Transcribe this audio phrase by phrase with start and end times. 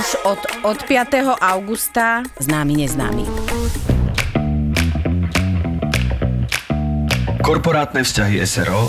[0.00, 1.28] už od, od 5.
[1.44, 3.24] augusta známy neznámy.
[7.44, 8.88] Korporátne vzťahy SRO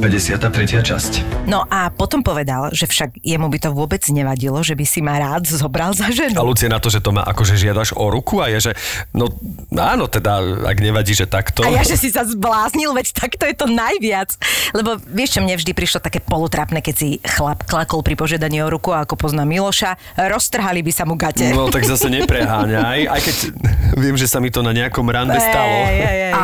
[0.00, 0.80] 53.
[0.80, 1.12] časť.
[1.44, 5.20] No a potom povedal, že však jemu by to vôbec nevadilo, že by si ma
[5.20, 6.40] rád zobral za A ženu.
[6.40, 8.72] Lucie na to, že to má akože žiadaš o ruku a je, že
[9.12, 9.28] no
[9.76, 11.60] áno, teda, ak nevadí, že takto.
[11.60, 14.40] A ja, že si sa zbláznil, veď takto je to najviac.
[14.72, 18.72] Lebo vieš, čo mne vždy prišlo také polutrapné, keď si chlap klakol pri požiadaní o
[18.72, 21.52] ruku a ako pozná Miloša, roztrhali by sa mu gate.
[21.52, 23.36] No tak zase nepreháňaj, aj keď
[24.02, 25.76] viem, že sa mi to na nejakom rande stalo.
[25.84, 26.32] Ej, ej, ej.
[26.32, 26.42] A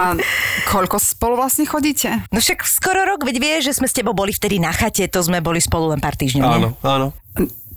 [0.69, 2.11] koľko spolu vlastne chodíte?
[2.28, 5.22] No však skoro rok, veď vieš, že sme s tebou boli vtedy na chate, to
[5.22, 6.50] sme boli spolu len pár týždňov.
[6.50, 7.06] Áno, áno.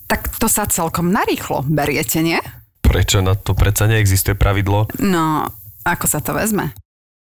[0.09, 2.41] Tak to sa celkom narýchlo beriete, nie?
[2.81, 4.89] Prečo na to predsa neexistuje pravidlo?
[4.97, 5.45] No,
[5.85, 6.73] ako sa to vezme?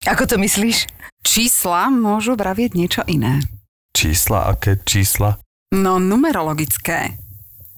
[0.08, 0.88] Ako to myslíš?
[1.28, 3.44] Čísla môžu vravieť niečo iné.
[3.92, 5.44] Čísla, aké čísla?
[5.76, 7.20] No, numerologické.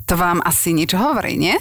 [0.05, 1.57] To vám asi niečo hovorí, nie?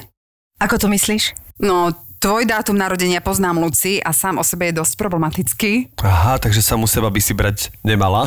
[0.61, 1.33] Ako to myslíš?
[1.65, 5.73] No, tvoj dátum narodenia poznám Luci a sám o sebe je dosť problematický.
[6.03, 8.27] Aha, takže sa mu seba by si brať nemala.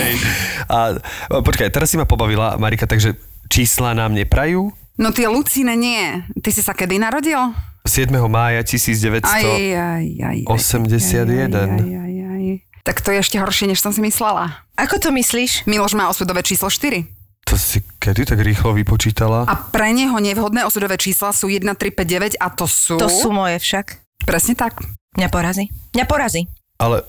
[0.70, 0.98] A
[1.42, 3.18] počkaj, teraz si ma pobavila, Marika, takže
[3.50, 4.70] čísla nám neprajú?
[5.00, 6.22] No tie Lucine nie.
[6.42, 7.38] Ty si sa kedy narodil?
[7.88, 8.12] 7.
[8.28, 9.24] mája 1981.
[9.24, 11.48] Aj, aj, aj, aj, 81.
[11.48, 12.44] Aj, aj, aj, aj.
[12.84, 14.60] Tak to je ešte horšie, než som si myslela.
[14.76, 15.64] Ako to myslíš?
[15.64, 17.04] Miloš má osudové číslo 4.
[17.48, 19.44] To si kedy tak rýchlo vypočítala?
[19.44, 22.96] A pre neho nevhodné osudové čísla sú 1, 3, 5, 9 a to sú...
[22.96, 24.00] To sú moje však.
[24.24, 24.80] Presne tak.
[25.20, 25.68] Mňa porazí.
[25.92, 26.48] Mňa porazí.
[26.80, 27.04] Ale,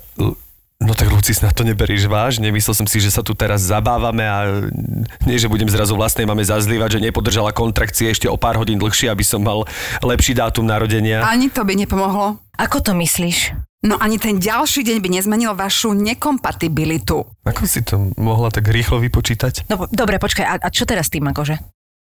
[0.84, 2.52] no tak Lucis, na to neberíš vážne.
[2.52, 4.68] Myslel som si, že sa tu teraz zabávame a
[5.24, 9.08] nie, že budem zrazu vlastnej mame zazlívať, že nepodržala kontrakcie ešte o pár hodín dlhšie,
[9.08, 9.64] aby som mal
[10.04, 11.24] lepší dátum narodenia.
[11.24, 12.36] Ani to by nepomohlo.
[12.60, 13.71] Ako to myslíš?
[13.82, 17.26] No ani ten ďalší deň by nezmenil vašu nekompatibilitu.
[17.42, 19.66] Ako si to mohla tak rýchlo vypočítať?
[19.74, 21.58] No dobre, počkaj, a, a čo teraz s tým akože?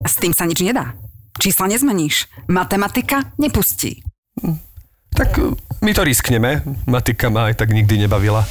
[0.02, 0.98] S tým sa nič nedá.
[1.38, 2.26] Čísla nezmeníš.
[2.50, 4.02] Matematika nepustí.
[5.14, 5.54] Tak eh,
[5.86, 6.66] my to riskneme.
[6.90, 8.50] Matika ma aj tak nikdy nebavila.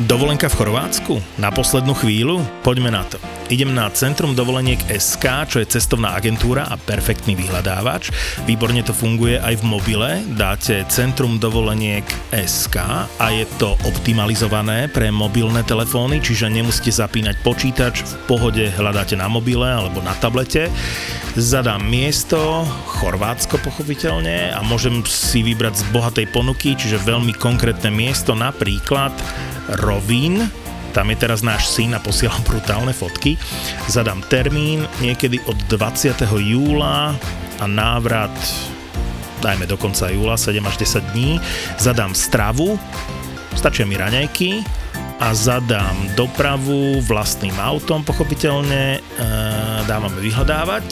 [0.00, 1.14] Dovolenka v Chorvátsku?
[1.36, 2.40] Na poslednú chvíľu?
[2.64, 3.20] Poďme na to.
[3.50, 8.14] Idem na Centrum dovoleniek SK, čo je cestovná agentúra a perfektný vyhľadávač.
[8.46, 10.10] Výborne to funguje aj v mobile.
[10.38, 12.76] Dáte Centrum dovoleniek SK
[13.18, 19.26] a je to optimalizované pre mobilné telefóny, čiže nemusíte zapínať počítač, v pohode hľadáte na
[19.26, 20.70] mobile alebo na tablete.
[21.34, 22.62] Zadám miesto,
[23.00, 29.12] Chorvátsko pochopiteľne a môžem si vybrať z bohatej ponuky, čiže veľmi konkrétne miesto, napríklad
[29.80, 30.44] Rovín,
[30.92, 33.40] tam je teraz náš syn a posielam brutálne fotky.
[33.88, 36.14] Zadám termín niekedy od 20.
[36.36, 37.16] júla
[37.58, 38.32] a návrat
[39.42, 41.42] dajme do konca júla, 7 až 10 dní.
[41.74, 42.78] Zadám stravu,
[43.58, 44.62] stačia mi raňajky
[45.18, 48.98] a zadám dopravu vlastným autom, pochopiteľne.
[48.98, 49.26] E,
[49.90, 50.86] dávame vyhľadávať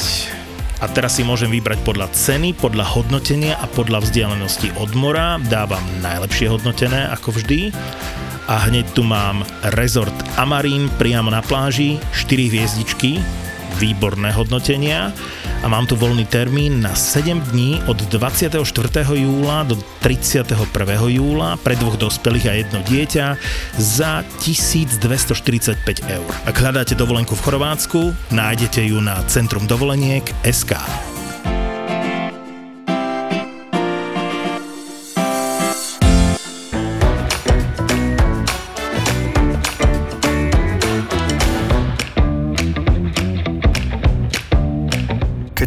[0.81, 5.39] a teraz si môžem vybrať podľa ceny, podľa hodnotenia a podľa vzdialenosti od mora.
[5.47, 7.71] Dávam najlepšie hodnotené, ako vždy.
[8.51, 9.47] A hneď tu mám
[9.79, 13.23] rezort Amarín priamo na pláži, 4 hviezdičky,
[13.79, 15.15] výborné hodnotenia
[15.63, 18.59] a mám tu voľný termín na 7 dní od 24.
[19.15, 20.67] júla do 31.
[21.15, 23.27] júla pre dvoch dospelých a jedno dieťa
[23.79, 26.31] za 1245 eur.
[26.43, 31.10] Ak hľadáte dovolenku v Chorvátsku, nájdete ju na Centrum dovoleniek SK.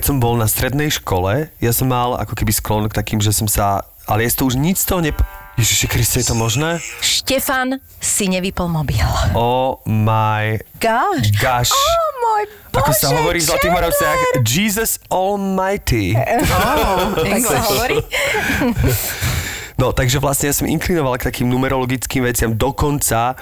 [0.04, 3.32] Keď som bol na strednej škole, ja som mal ako keby sklon k takým, že
[3.32, 3.88] som sa...
[4.04, 5.16] Ale ja to už nic z toho nep...
[5.56, 6.84] Ježiši Kriste, je to možné?
[7.00, 9.00] Štefan si nevypol mobil.
[9.32, 11.32] Oh my Gosh.
[11.40, 11.72] gosh.
[11.72, 16.12] Oh môj bože, Ako sa hovorí v Zlatých Moravciach, Jesus Almighty.
[16.20, 18.04] Oh, tak sa hovorí?
[19.80, 22.52] No, takže vlastne ja som inklinoval k takým numerologickým veciam.
[22.52, 23.40] Dokonca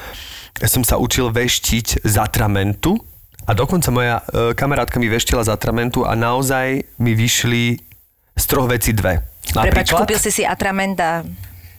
[0.62, 3.02] som sa učil veštiť z atramentu.
[3.52, 7.84] A dokonca moja e, kamarátka mi veštila z atramentu a naozaj mi vyšli
[8.32, 9.28] z troch vecí dve.
[9.52, 11.28] Prepač, kúpil si si atrament a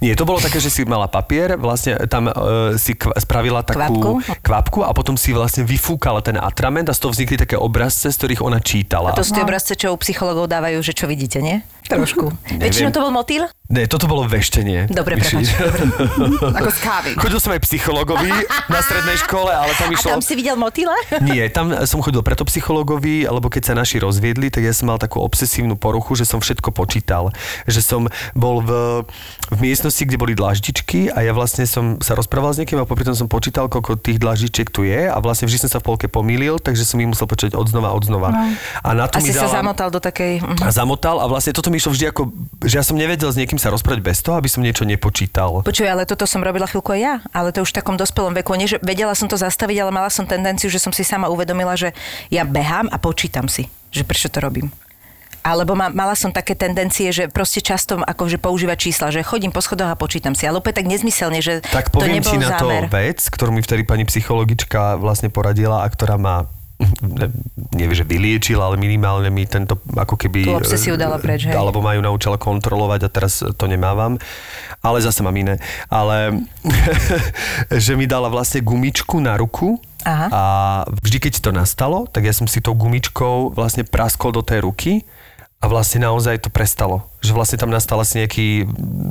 [0.03, 4.21] Nie, to bolo také, že si mala papier, vlastne tam e, si kva, spravila takú
[4.21, 4.43] Kvapku?
[4.43, 8.21] kvapku a potom si vlastne vyfúkala ten atrament a z toho vznikli také obrazce, z
[8.21, 9.15] ktorých ona čítala.
[9.15, 11.63] A to sú tie obrazce, čo u psychologov dávajú, že čo vidíte, nie?
[11.87, 12.31] Trošku.
[12.63, 13.47] Väčšinou to bol motýl?
[13.73, 14.85] Ne, toto bolo veštenie.
[14.93, 15.49] Dobre, prepáč.
[16.61, 17.11] Ako z kávy.
[17.17, 18.29] Chodil som aj psychologovi
[18.69, 20.09] na strednej škole, ale tam A išlo...
[20.13, 20.93] tam si videl motýle?
[21.25, 25.01] Nie, tam som chodil preto psychologovi, lebo keď sa naši rozviedli, tak ja som mal
[25.01, 27.33] takú obsesívnu poruchu, že som všetko počítal.
[27.65, 28.03] Že som
[28.37, 28.71] bol v,
[29.49, 33.09] v miestnosti, kde boli dlaždičky a ja vlastne som sa rozprával s niekým a popri
[33.09, 36.13] tom som počítal, koľko tých dlaždičiek tu je a vlastne vždy som sa v polke
[36.13, 38.53] pomýlil, takže som ich musel počítať odznova, odznova.
[38.85, 39.65] A na to A mi si sa dala...
[39.65, 40.45] zamotal do takej...
[40.45, 40.61] mhm.
[40.61, 42.29] a zamotal a vlastne toto mi išlo vždy ako,
[42.61, 45.65] že ja som nevedel s niekým sa rozprávať bez toho, aby som niečo nepočítal.
[45.65, 48.53] Počuj, ale toto som robila chvíľku aj ja, ale to už v takom dospelom veku.
[48.53, 51.73] Nie, že vedela som to zastaviť, ale mala som tendenciu, že som si sama uvedomila,
[51.73, 51.97] že
[52.29, 54.69] ja behám a počítam si, že prečo to robím.
[55.43, 59.59] Alebo ma, mala som také tendencie, že proste často akože používať čísla, že chodím po
[59.59, 60.47] schodoch a počítam si.
[60.47, 62.87] Ale opäť tak nezmyselne, že Tak to poviem nebol ti na to zámer.
[62.87, 66.47] vec, ktorú mi vtedy pani psychologička vlastne poradila a ktorá ma
[67.73, 70.47] nevie, že vyliečila, ale minimálne mi tento ako keby...
[70.47, 71.55] Tú obsesiu dala preč, hej.
[71.55, 74.19] Alebo ma ju naučila kontrolovať a teraz to nemávam.
[74.83, 75.63] Ale zase mám iné.
[75.87, 76.43] Ale
[77.85, 80.27] že mi dala vlastne gumičku na ruku Aha.
[80.31, 80.43] a
[80.91, 85.07] vždy, keď to nastalo, tak ja som si tou gumičkou vlastne praskol do tej ruky
[85.63, 87.12] a vlastne naozaj to prestalo.
[87.23, 88.67] Že vlastne tam nastal asi nejaký,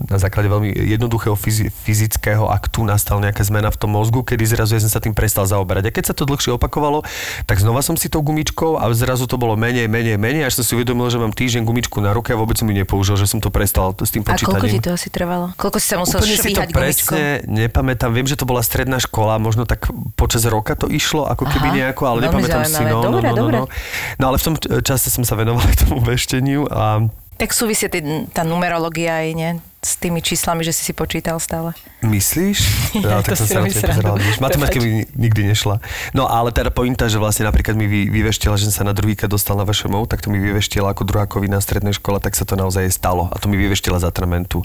[0.05, 4.75] na základe veľmi jednoduchého fyzi- fyzického aktu, nastal nejaká zmena v tom mozgu, kedy zrazu
[4.75, 5.87] ja som sa tým prestal zaoberať.
[5.87, 7.07] A keď sa to dlhšie opakovalo,
[7.47, 10.67] tak znova som si tou gumičkou a zrazu to bolo menej, menej, menej, až som
[10.67, 13.39] si uvedomil, že mám týždeň gumičku na ruke a vôbec som ju nepoužil, že som
[13.39, 14.83] to prestal s tým A koľko ti počítaním.
[14.83, 15.45] to asi trvalo?
[15.55, 16.75] Koľko si sa musel Úplne si to gumičkou?
[16.75, 18.11] presne nepamätám.
[18.11, 19.87] Viem, že to bola stredná škola, možno tak
[20.19, 22.75] počas roka to išlo, ako keby Aha, nejako, ale nepamätám si.
[22.75, 22.91] zaujímavé.
[22.91, 23.55] No, Dobre, no, no, dobre.
[23.55, 24.19] no, no.
[24.19, 27.07] no ale v tom čase som sa venoval aj tomu vešteniu a
[27.39, 27.99] Tak súvisí tý,
[28.31, 29.51] tá numerológia aj, nie?
[29.81, 31.73] S tými číslami, že si si počítal stále.
[32.05, 32.59] Myslíš?
[33.01, 34.19] Ja, To tak som si sa pozeral.
[34.37, 35.81] Matematika mi nikdy nešla.
[36.13, 39.31] No ale teda pointa, že vlastne napríklad mi vy, vyveštila, že som sa na druhýkrát
[39.31, 42.53] dostal na VŠMU, tak to mi vyveštila ako druhákovi na strednej škole, tak sa to
[42.53, 43.31] naozaj stalo.
[43.33, 44.61] A to mi vyveštila z atramentu.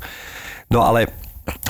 [0.69, 1.09] No ale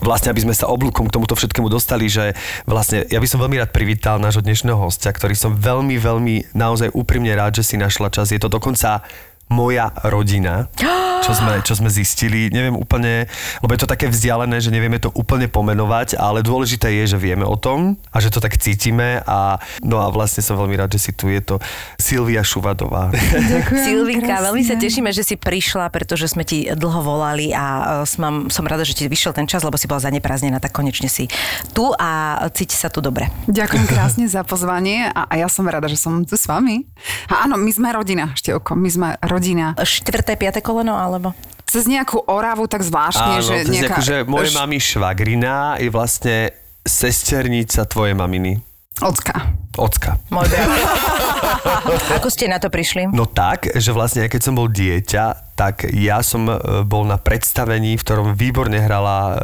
[0.00, 2.32] vlastne, aby sme sa oblúkom k tomuto všetkému dostali, že
[2.64, 6.96] vlastne ja by som veľmi rád privítal nášho dnešného hostia, ktorý som veľmi, veľmi naozaj
[6.96, 8.32] úprimne rád, že si našla čas.
[8.32, 9.04] Je to dokonca
[9.46, 10.66] moja rodina,
[11.26, 12.50] čo sme, čo sme zistili.
[12.50, 13.26] Neviem úplne,
[13.62, 17.46] lebo je to také vzdialené, že nevieme to úplne pomenovať, ale dôležité je, že vieme
[17.46, 21.10] o tom a že to tak cítime a no a vlastne som veľmi rád, že
[21.10, 21.30] si tu.
[21.30, 21.58] Je to
[21.98, 23.10] Silvia Šuvadová.
[23.86, 24.46] Silvinka, krásne.
[24.50, 27.64] veľmi sa tešíme, že si prišla, pretože sme ti dlho volali a
[28.02, 31.10] e, som, som rada, že ti vyšiel ten čas, lebo si bola zaneprázdnená, tak konečne
[31.10, 31.26] si
[31.74, 33.30] tu a cíti sa tu dobre.
[33.50, 36.86] Ďakujem krásne za pozvanie a, a ja som rada, že som tu s vami.
[37.30, 39.35] A áno, my sme rodina, Števko, my sme rodina.
[39.76, 41.32] Štvrté, piaté koleno, alebo?
[41.62, 43.98] Cez nejakú oravu tak zvláštne, Áno, že nejaká...
[43.98, 46.36] ako, že moje š- mami švagrina je vlastne
[46.82, 48.62] sesternica tvojej maminy.
[48.96, 49.52] Ocka.
[49.76, 50.16] Ocka.
[52.16, 53.06] Ako ste na to prišli?
[53.08, 57.92] No tak, že vlastne keď som bol dieťa, tak ja som e, bol na predstavení,
[57.92, 59.34] v ktorom výborne hrala uh,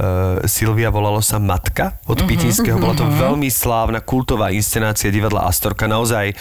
[0.46, 2.76] Silvia, volalo sa Matka od Mhm, Pitinského.
[2.76, 5.84] Bola to veľmi slávna kultová inscenácia divadla Astorka.
[5.84, 6.32] Naozaj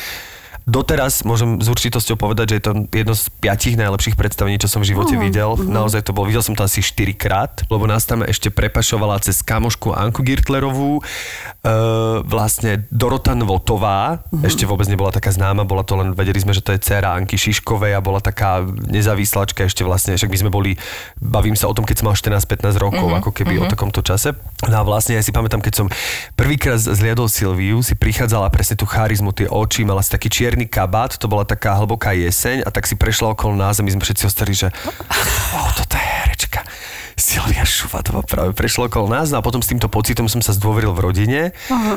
[0.72, 4.80] Doteraz môžem s určitosťou povedať, že je to jedno z piatich najlepších predstavení, čo som
[4.80, 5.60] v živote videl.
[5.60, 9.44] Naozaj to bol, videl som to asi 4 krát, lebo nás tam ešte prepašovala cez
[9.44, 11.74] kamošku Anku Girtlerovú, e,
[12.24, 16.72] vlastne Dorota Nvotová, ešte vôbec nebola taká známa, bola to len, vedeli sme, že to
[16.72, 20.80] je dcéra Anky Šiškovej a bola taká nezávislačka ešte vlastne, však my sme boli,
[21.20, 24.40] bavím sa o tom, keď som mal 14-15 rokov, ako keby o takomto čase.
[24.72, 25.88] No a vlastne ja si pamätám, keď som
[26.40, 31.18] prvýkrát zliadol Silviu, si prichádzala presne tú charizmu, tie oči, mala si taký čierny kabát,
[31.18, 34.24] to bola taká hlboká jeseň a tak si prešla okolo nás a my sme všetci
[34.28, 34.74] ostali, že
[35.56, 36.66] oh, toto je herečka.
[37.16, 40.92] Silvia Šuvatová práve prešla okolo nás no a potom s týmto pocitom som sa zdôveril
[40.98, 41.42] v rodine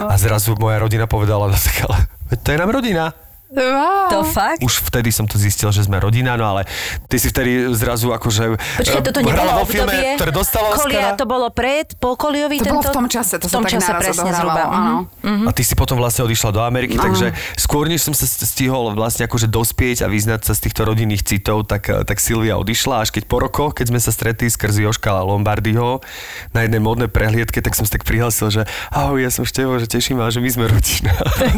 [0.07, 1.99] a zrazu moja rodina povedala, no tak ale
[2.45, 3.24] to je nám rodina.
[3.55, 4.11] Wow.
[4.11, 4.59] To fakt?
[4.61, 6.67] Už vtedy som to zistil, že sme rodina, no ale
[7.07, 8.59] ty si vtedy zrazu akože...
[8.83, 10.19] Počkaj, eh, toto nebolo vo filme, obdobie?
[10.19, 12.75] ktoré dostalo Kolia, to bolo pred, po Koliový To tento?
[12.75, 14.63] bolo v tom čase, to v sa tom tak čase naraz presne zhruba.
[14.67, 14.95] áno.
[15.23, 15.45] Mhm.
[15.47, 19.25] A ty si potom vlastne odišla do Ameriky, takže skôr než som sa stihol vlastne
[19.25, 23.15] akože dospieť a vyznať sa z týchto rodinných citov, tak, eh, tak Silvia odišla, až
[23.15, 26.03] keď po rokoch, keď sme sa stretli skrz Joška Lombardyho
[26.51, 29.87] na jednej modnej prehliadke, tak som sa tak prihlásil, že ahoj, ja som Števo, že
[29.87, 31.13] teším ma, že my sme rodina.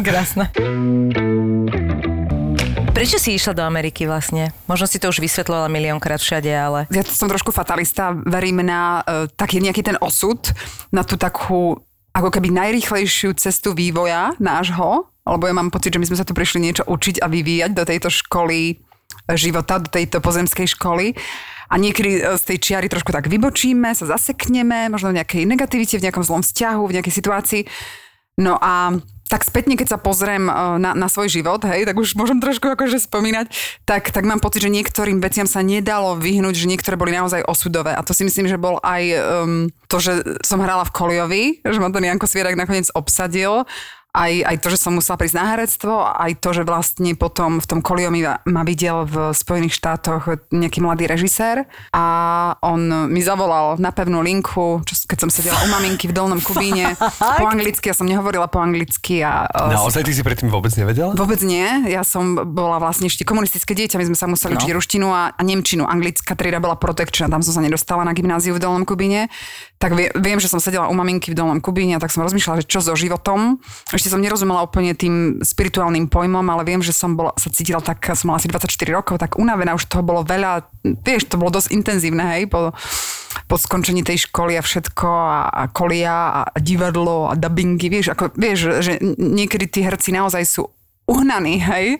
[0.05, 0.51] Krásne.
[2.91, 4.49] Prečo si išla do Ameriky vlastne?
[4.65, 6.89] Možno si to už vysvetlovala miliónkrát všade, ale...
[6.89, 10.49] Ja som trošku fatalista, verím na uh, taký nejaký ten osud,
[10.89, 11.77] na tú takú
[12.11, 16.31] ako keby najrýchlejšiu cestu vývoja nášho lebo ja mám pocit, že my sme sa tu
[16.31, 18.79] prišli niečo učiť a vyvíjať do tejto školy
[19.35, 21.11] života, do tejto pozemskej školy.
[21.67, 25.99] A niekedy e, z tej čiary trošku tak vybočíme, sa zasekneme, možno v nejakej negativite,
[25.99, 27.61] v nejakom zlom vzťahu, v nejakej situácii.
[28.39, 28.95] No a
[29.27, 32.71] tak spätne, keď sa pozriem e, na, na svoj život, hej, tak už môžem trošku
[32.71, 33.51] akože spomínať,
[33.83, 37.91] tak, tak mám pocit, že niektorým veciam sa nedalo vyhnúť, že niektoré boli naozaj osudové.
[37.91, 41.79] A to si myslím, že bol aj um, to, že som hrala v Koliovi, že
[41.79, 43.67] ma ten Janko Svierak nakoniec obsadil
[44.15, 47.65] aj, aj to, že som musela prísť na herectvo, aj to, že vlastne potom v
[47.69, 52.05] tom Koliomi ma videl v Spojených štátoch nejaký mladý režisér a
[52.65, 56.97] on mi zavolal na pevnú linku, čo, keď som sedela u maminky v Dolnom Kubíne
[57.39, 59.45] po anglicky, ja som nehovorila po anglicky a...
[59.45, 61.13] e, Naozaj ty si predtým vôbec nevedela?
[61.13, 61.65] Vôbec nie.
[61.85, 64.01] Ja som bola vlastne ešte komunistické dieťa.
[64.01, 64.59] My sme sa museli no.
[64.59, 65.85] učiť ruštinu a, a nemčinu.
[65.85, 69.29] Anglická trieda bola protekčná, tam som sa nedostala na gymnáziu v Dolnom Kubíne.
[69.77, 72.65] Tak vie, viem, že som sedela u maminky v Dolnom Kubíne a tak som rozmýšľala,
[72.65, 73.61] že čo so životom.
[73.97, 77.97] Ešte som nerozumela úplne tým spirituálnym pojmom, ale viem, že som bola, sa cítila tak,
[78.13, 80.69] som mala asi 24 rokov, tak unavená, už toho bolo veľa,
[81.01, 82.77] vieš, to bolo dosť intenzívne, hej, po,
[83.49, 88.37] po skončení tej školy a všetko a, a kolia a, divadlo a dubbingy, vieš, ako,
[88.37, 90.69] vieš, že niekedy tí herci naozaj sú
[91.09, 91.97] uhnaní, hej.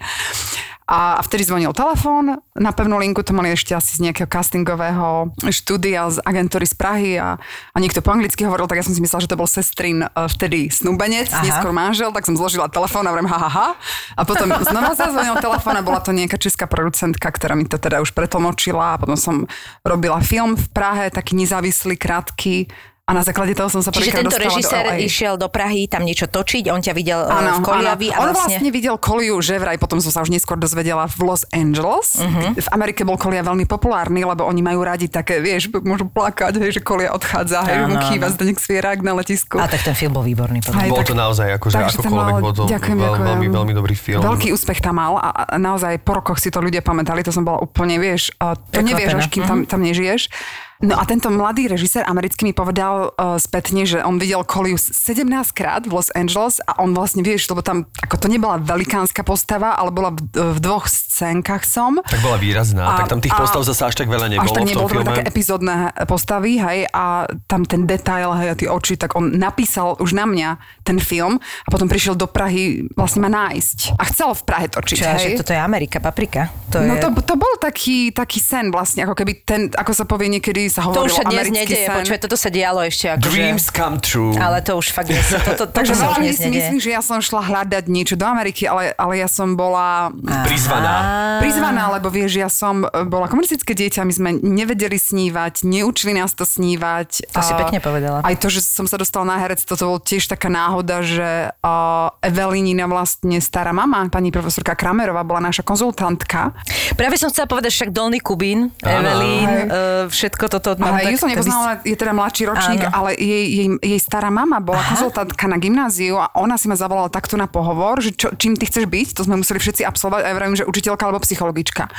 [0.88, 6.08] A, vtedy zvonil telefón, na pevnú linku to mali ešte asi z nejakého castingového štúdia
[6.08, 7.36] z agentúry z Prahy a,
[7.75, 10.32] a niekto po anglicky hovoril, tak ja som si myslela, že to bol sestrin uh,
[10.32, 11.44] vtedy snúbenec, Aha.
[11.44, 13.70] neskôr manžel, tak som zložila telefón a vrem ha, ha, ha.
[14.15, 18.00] A potom znova zazvonil telefón a bola to nejaká česká producentka, ktorá mi to teda
[18.00, 19.36] už pretlmočila a potom som
[19.84, 22.72] robila film v Prahe, taký nezávislý, krátky
[23.08, 25.08] a na základe toho som sa Čiže tento režisér do LA.
[25.08, 28.60] išiel do Prahy tam niečo točiť, on ťa videl áno, v Koliavi a On vlastne...
[28.60, 32.20] vlastne videl Koliu, že vraj potom som sa už neskôr dozvedela v Los Angeles.
[32.20, 32.52] Uh-huh.
[32.52, 36.76] V Amerike bol Kolia veľmi populárny, lebo oni majú radi také, vieš, môžu plakať, hej,
[36.76, 38.28] že Kolia odchádza, hej, mu kýva.
[38.28, 39.56] Zdenek Svierak na letisku.
[39.56, 40.60] A tak ten film bol výborný.
[40.60, 40.76] mňa.
[40.76, 43.28] Aj Bol tak- to naozaj akože akokoľvek, mal- bol to ďakujem, veľ, ďakujem.
[43.32, 44.20] veľmi, veľmi dobrý film.
[44.20, 47.64] Veľký úspech tam mal a, naozaj po rokoch si to ľudia pamätali, to som bola
[47.64, 48.36] úplne, vieš,
[48.76, 50.28] to nevieš, až kým tam, tam nežiješ.
[50.77, 55.25] No a tento mladý režisér americký mi povedal uh, spätne, že on videl Koliu 17
[55.51, 59.74] krát v Los Angeles a on vlastne, vieš, lebo tam, ako to nebola velikánska postava,
[59.74, 60.22] ale bola v,
[60.53, 61.98] v dvoch scénkach som.
[62.00, 64.53] Tak bola výrazná, A- tak tam tých a- postav zase až tak veľa nebolo Až
[64.53, 68.69] tak v tom nebolo, také epizódne postavy, hej, a tam ten detail, hej, a tie
[68.69, 70.50] oči, tak on napísal už na mňa
[70.86, 73.98] ten film a potom prišiel do Prahy vlastne ma nájsť.
[73.98, 75.25] A chcel v Prahe točiť, Čo, hej.
[75.34, 76.53] že toto je Amerika, paprika.
[76.69, 77.01] To No je...
[77.01, 80.86] to, to bol taký, taký sen vlastne, ako keby ten, ako sa povie niekedy, sa
[80.86, 81.96] to hovorilo už sa dnes nedeje, sen.
[81.96, 83.32] počuj, toto sa dialo ešte akože...
[83.32, 84.34] Dreams come true.
[84.38, 87.42] Ale to už fakt dnes, toto, toto Takže dnes si myslím, že ja som šla
[87.44, 90.12] hľadať niečo do Ameriky, ale, ale ja som bola
[90.46, 90.96] Prizvaná.
[91.40, 96.34] prizvaná, lebo vieš, ja som e, bola komunistické dieťa, my sme nevedeli snívať, neučili nás
[96.34, 97.32] to snívať.
[97.32, 98.22] To si A pekne povedala.
[98.24, 102.26] Aj to, že som sa dostala na herectvo, to bol tiež taká náhoda, že uh,
[102.26, 106.54] Evelínina vlastne stará mama, pani profesorka Kramerová, bola naša konzultantka.
[106.96, 109.64] Práve som chcela povedať, však Dolný Kubín, Evelyn, Hej.
[109.68, 111.20] uh, všetko toto mám Aha, tak...
[111.20, 112.94] som nepoznala, je teda mladší ročník, Áno.
[112.94, 114.94] ale jej, jej, jej stará mama bola Aha.
[114.94, 118.70] konzultantka na gymnáziu a ona si ma zavolala takto na pohovor, že čo, čím ty
[118.70, 121.90] chceš byť, to sme museli všetci absolvovať a ja vravím, že učiteľka alebo psychologička.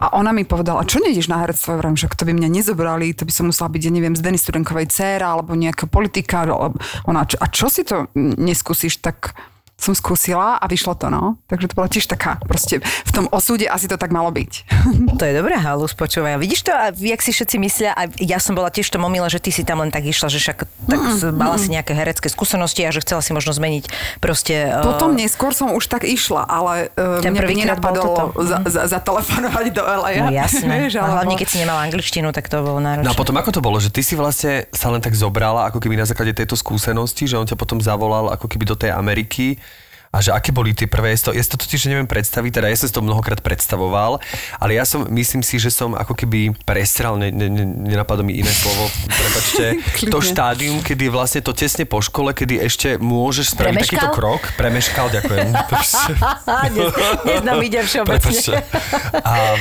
[0.00, 1.74] A ona mi povedala, čo nejdeš na herectvo?
[1.74, 4.22] Ja vravím, že to by mňa nezobrali, to by som musela byť, ja neviem, z
[4.24, 6.46] Deny Studenkovej dcéra alebo nejaká politika.
[6.46, 9.00] Alebo ona, a čo si to neskúsiš?
[9.00, 9.36] Tak
[9.76, 11.36] som skúsila a vyšlo to, no.
[11.52, 14.52] Takže to bola tiež taká, proste v tom osúde asi to tak malo byť.
[15.20, 16.36] To je dobré, halus, počúvaj.
[16.36, 19.40] Vidíš to, a jak si všetci myslia, a ja som bola tiež to momila, že
[19.40, 22.84] ty si tam len tak išla, že však tak mm, mala si nejaké herecké skúsenosti
[22.84, 23.88] a že chcela si možno zmeniť
[24.20, 24.72] proste...
[24.72, 28.12] eh, Potom neskôr som už tak išla, ale uh, Ten mňa by nenapadlo
[28.44, 30.10] za, za, zatelefonovať do LA.
[30.20, 30.72] No jasné.
[30.88, 33.04] Vieš, a alebo- hlavne, keď si nemala angličtinu, tak to bolo náročné.
[33.08, 35.80] No a potom ako to bolo, že ty si vlastne sa len tak zobrala ako
[35.80, 39.56] keby na základe tejto skúsenosti, že on ťa potom zavolal ako keby do tej Ameriky
[40.10, 42.86] a že aké boli tie prvé, ja si to, totiž neviem predstaviť, teda ja som
[42.88, 44.18] si to mnohokrát predstavoval,
[44.58, 48.38] ale ja som, myslím si, že som ako keby presral, ne, ne, ne, nenapadlo mi
[48.38, 49.80] iné slovo, prepačte,
[50.12, 53.98] to štádium, kedy vlastne to tesne po škole, kedy ešte môžeš spraviť Premeškal?
[53.98, 55.48] takýto krok, premeškal, ďakujem.
[56.72, 56.86] dnes,
[57.24, 58.16] dnes nám ide všeobecne.
[58.16, 58.54] Prepačte.
[59.22, 59.60] A,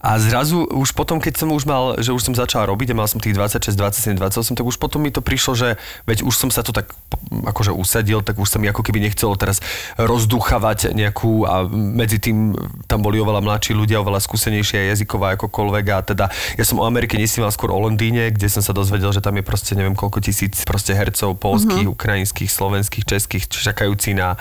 [0.00, 3.04] a zrazu už potom, keď som už mal, že už som začal robiť a mal
[3.04, 5.68] som tých 26, 27, 28, tak už potom mi to prišlo, že
[6.08, 6.88] veď už som sa tu tak
[7.28, 9.60] akože usadil, tak už sa mi ako keby nechcelo teraz
[10.00, 12.56] rozduchávať nejakú a medzi tým
[12.88, 16.26] tam boli oveľa mladší ľudia, oveľa skúsenejšie jazyková akokoľvek a teda
[16.56, 19.44] ja som o Amerike nesníval skôr o Londýne, kde som sa dozvedel, že tam je
[19.44, 21.96] proste neviem koľko tisíc proste hercov polských, mm-hmm.
[22.00, 24.40] ukrajinských, slovenských, českých, čakajúci na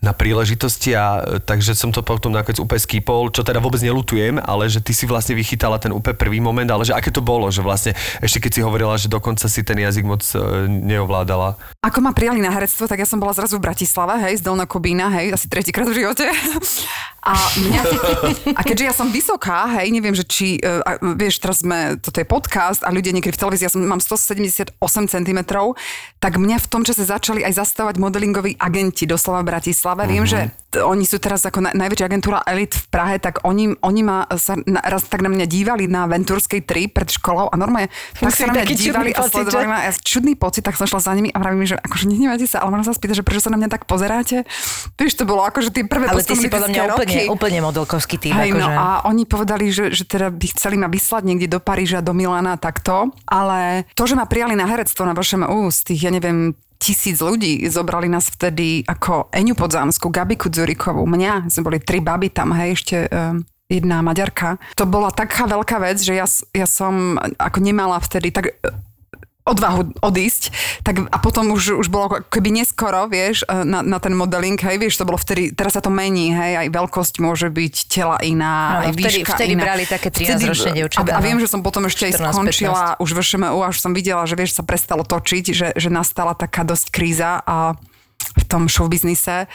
[0.00, 4.40] na príležitosti a e, takže som to potom nakoniec úplne skýpol, čo teda vôbec nelutujem,
[4.40, 7.52] ale že ty si vlastne vychytala ten úplne prvý moment, ale že aké to bolo,
[7.52, 7.92] že vlastne
[8.24, 11.60] ešte keď si hovorila, že dokonca si ten jazyk moc e, neovládala.
[11.84, 14.64] Ako ma prijali na herectvo, tak ja som bola zrazu v Bratislave, hej, z Dolná
[14.64, 16.24] Kubína, hej, asi tretíkrát v živote.
[17.20, 17.82] A, mňa,
[18.58, 20.80] a keďže ja som vysoká, hej, neviem, že či, uh,
[21.18, 24.78] vieš, teraz sme, toto je podcast a ľudia niekedy v televízii, ja som, mám 178
[25.10, 25.40] cm,
[26.22, 30.06] tak mňa v tom čase začali aj zastávať modelingoví agenti doslova v Bratislave.
[30.06, 33.74] Viem, že t- oni sú teraz ako na, najväčšia agentúra Elite v Prahe, tak oni,
[33.82, 37.54] oni ma sa na, raz tak na mňa dívali na Venturskej 3 pred školou a
[37.58, 39.82] normálne tak sa na mňa dívali a sledovali ma.
[39.82, 42.70] Ja čudný pocit, tak som šla za nimi a vravím, že akože nehnevajte sa, ale
[42.70, 44.46] možno sa spýta, že prečo sa na mňa tak pozeráte.
[44.94, 48.38] Vieš, to bolo akože tie prvé Ale ty si podľa mňa úplne, úplne modelkovský typ.
[48.38, 48.78] Hej, no akože.
[48.78, 52.54] a oni povedali, že, že teda by chceli ma vyslať niekde do Paríža, do Milána,
[52.54, 53.10] takto.
[53.26, 57.60] Ale to, že ma prijali na herectvo na VŠMU z tých, ja neviem, tisíc ľudí,
[57.68, 62.80] zobrali nás vtedy ako Eňu Podzámsku, Gabiku Dzurikovú, mňa, sme boli tri baby tam, hej,
[62.80, 64.56] ešte um, jedna Maďarka.
[64.80, 68.56] To bola taká veľká vec, že ja, ja som ako nemala vtedy tak
[69.40, 70.52] odvahu odísť,
[70.84, 74.76] tak a potom už, už bolo keby neskoro, vieš, e, na, na ten modeling, hej,
[74.76, 78.84] vieš, to bolo vtedy, teraz sa to mení, hej, aj veľkosť môže byť tela iná,
[78.84, 79.64] Áno, aj vtedy- výška vtedy iná.
[79.64, 81.24] brali také 13-ročné dievčatá, A, a no.
[81.24, 84.22] viem, že som potom ešte aj 14, skončila už v ŠMU a už som videla,
[84.28, 87.74] že vieš, sa prestalo točiť, že, že nastala taká dosť kríza a
[88.20, 89.48] v tom showbiznise.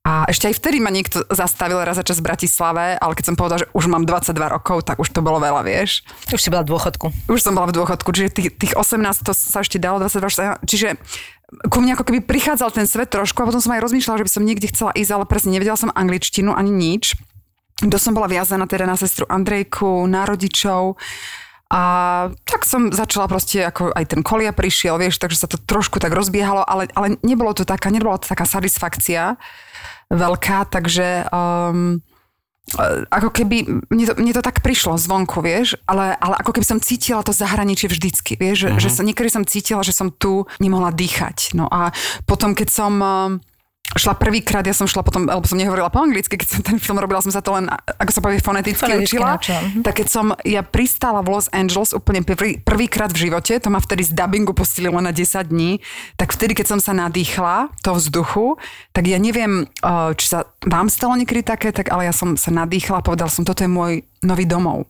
[0.00, 3.36] A ešte aj vtedy ma niekto zastavil raz za čas v Bratislave, ale keď som
[3.36, 6.08] povedala, že už mám 22 rokov, tak už to bolo veľa, vieš.
[6.32, 7.12] Už si bola v dôchodku.
[7.28, 10.56] Už som bola v dôchodku, čiže tých, tých 18 to sa ešte dalo, 22, sa-
[10.64, 10.96] čiže
[11.68, 14.32] ku mne ako keby prichádzal ten svet trošku a potom som aj rozmýšľala, že by
[14.32, 17.20] som niekde chcela ísť, ale presne nevedela som angličtinu ani nič.
[17.84, 20.96] Do som bola viazaná teda na sestru Andrejku, na rodičov
[21.70, 21.82] a
[22.42, 26.10] tak som začala proste, ako aj ten kolia prišiel, vieš, takže sa to trošku tak
[26.10, 29.38] rozbiehalo, ale, ale nebolo to taká, nebola to taká satisfakcia
[30.10, 32.02] veľká, takže um,
[32.74, 36.66] e, ako keby, mne to, mne to tak prišlo zvonku, vieš, ale, ale ako keby
[36.66, 40.50] som cítila to zahraničie vždycky, vieš, že, že sa, niekedy som cítila, že som tu
[40.58, 41.54] nemohla dýchať.
[41.54, 41.94] No a
[42.26, 43.30] potom, keď som um,
[43.98, 47.02] šla prvýkrát, ja som šla potom, alebo som nehovorila po anglicky, keď som ten film
[47.02, 49.40] robila, som sa to len, ako sa povie, foneticky Foneticky učila.
[49.42, 49.82] mhm.
[49.82, 53.82] Tak keď som ja pristála v Los Angeles úplne prvý, prvýkrát v živote, to ma
[53.82, 55.82] vtedy z dubbingu pustili len na 10 dní,
[56.14, 58.46] tak vtedy, keď som sa nadýchla toho vzduchu,
[58.94, 62.54] tak ja neviem, eh, či sa vám stalo niekedy také, tak ale ja som sa
[62.54, 64.86] nadýchla a povedal som, toto je môj nový domov.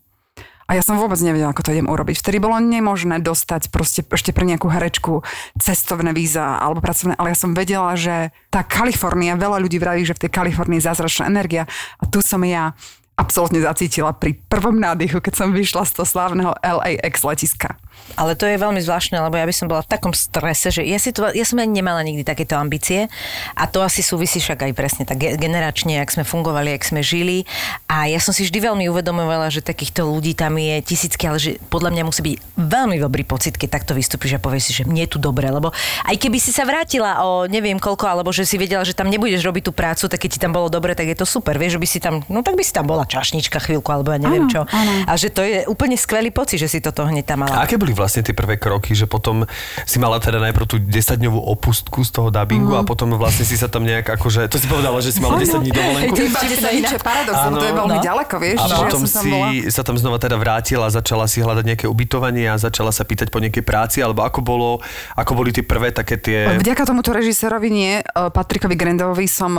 [0.70, 2.22] A ja som vôbec nevedela, ako to idem urobiť.
[2.22, 5.26] Vtedy bolo nemožné dostať proste ešte pre nejakú herečku
[5.58, 10.14] cestovné víza alebo pracovné, ale ja som vedela, že tá Kalifornia, veľa ľudí vraví, že
[10.14, 11.66] v tej Kalifornii je zázračná energia
[11.98, 12.78] a tu som ja
[13.18, 17.74] absolútne zacítila pri prvom nádychu, keď som vyšla z toho slávneho LAX letiska.
[18.18, 20.98] Ale to je veľmi zvláštne, lebo ja by som bola v takom strese, že ja,
[20.98, 23.06] si to, ja som ani nemala nikdy takéto ambície
[23.54, 27.00] a to asi súvisí však aj presne tak ge- generačne, jak sme fungovali, jak sme
[27.00, 27.46] žili
[27.86, 31.50] a ja som si vždy veľmi uvedomovala, že takýchto ľudí tam je tisícky, ale že
[31.70, 35.06] podľa mňa musí byť veľmi dobrý pocit, keď takto vystúpiš a povieš si, že mne
[35.06, 35.70] je tu dobre, lebo
[36.04, 39.40] aj keby si sa vrátila o neviem koľko, alebo že si vedela, že tam nebudeš
[39.40, 41.80] robiť tú prácu, tak keď ti tam bolo dobre, tak je to super, vieš, že
[41.80, 44.52] by si tam, no tak by si tam bola čašnička chvíľku, alebo ja neviem Áno,
[44.52, 44.60] čo.
[44.66, 44.92] áno.
[45.06, 47.62] A že to je úplne skvelý pocit, že si toto hneď tam mala.
[47.62, 49.42] A aké boli vlastne tie prvé kroky, že potom
[49.82, 53.66] si mala teda najprv tú 10-dňovú opustku z toho dubbingu a potom vlastne si sa
[53.66, 56.14] tam nejak akože, to si povedala, že si mala 10 dní dovolenku.
[56.14, 58.06] Hej, to iba 10 dní, čo je paradox, to je veľmi No.
[58.06, 59.50] ďaleko, vieš, A ja potom si bola.
[59.66, 63.42] sa tam znova teda vrátila začala si hľadať nejaké ubytovanie a začala sa pýtať po
[63.42, 64.70] nejakej práci, alebo ako bolo,
[65.18, 66.62] ako boli tie prvé také tie...
[66.62, 69.58] Vďaka tomuto režisérovi nie, e, Patrikovi Grendovovi som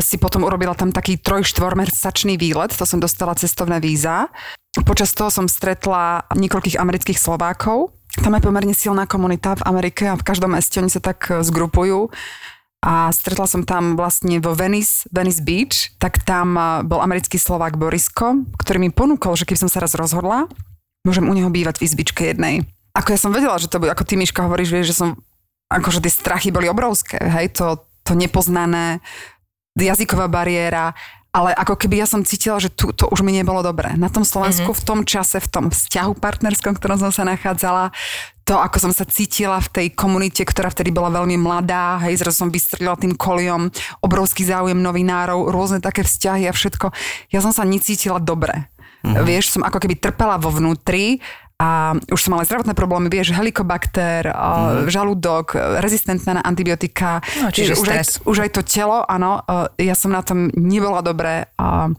[0.00, 1.44] si potom urobila tam taký troj
[2.38, 4.32] výlet, to som dostala cestovné víza.
[4.88, 7.92] Počas toho som stretla niekoľkých amerických Slovákov.
[8.24, 11.44] Tam je pomerne silná komunita v Amerike a v každom meste oni sa tak e,
[11.44, 12.08] zgrupujú.
[12.82, 17.76] A stretla som tam vlastne vo Venice, Venice Beach, tak tam e, bol americký Slovák
[17.76, 20.48] Borisko, ktorý mi ponúkol, že keby som sa raz rozhodla,
[21.04, 22.64] môžem u neho bývať v izbičke jednej.
[22.92, 25.08] Ako ja som vedela, že to bude, ako ty Miška hovoríš, vieš, že som,
[25.72, 29.00] akože tie strachy boli obrovské, hej, to, to nepoznané,
[29.76, 30.92] jazyková bariéra,
[31.32, 33.96] ale ako keby ja som cítila, že tu, to už mi nebolo dobre.
[33.96, 34.82] Na tom Slovensku mm-hmm.
[34.84, 37.88] v tom čase, v tom vzťahu partnerskom, ktorom som sa nachádzala,
[38.44, 42.44] to, ako som sa cítila v tej komunite, ktorá vtedy bola veľmi mladá, hej, zrazu
[42.44, 43.72] som vystrelila tým koliom,
[44.04, 46.92] obrovský záujem novinárov, rôzne také vzťahy a všetko.
[47.32, 48.68] Ja som sa necítila dobre.
[49.00, 49.24] Mm-hmm.
[49.24, 51.24] Vieš, som ako keby trpela vo vnútri
[51.58, 54.90] a už som mala zdravotné problémy, vieš, helikobakter, mm.
[54.90, 57.22] žalúdok, rezistentná na antibiotika.
[57.38, 58.08] No, čiže už, aj, stres.
[58.26, 59.46] už aj to telo, áno,
[59.78, 61.92] e, ja som na tom nebola dobré a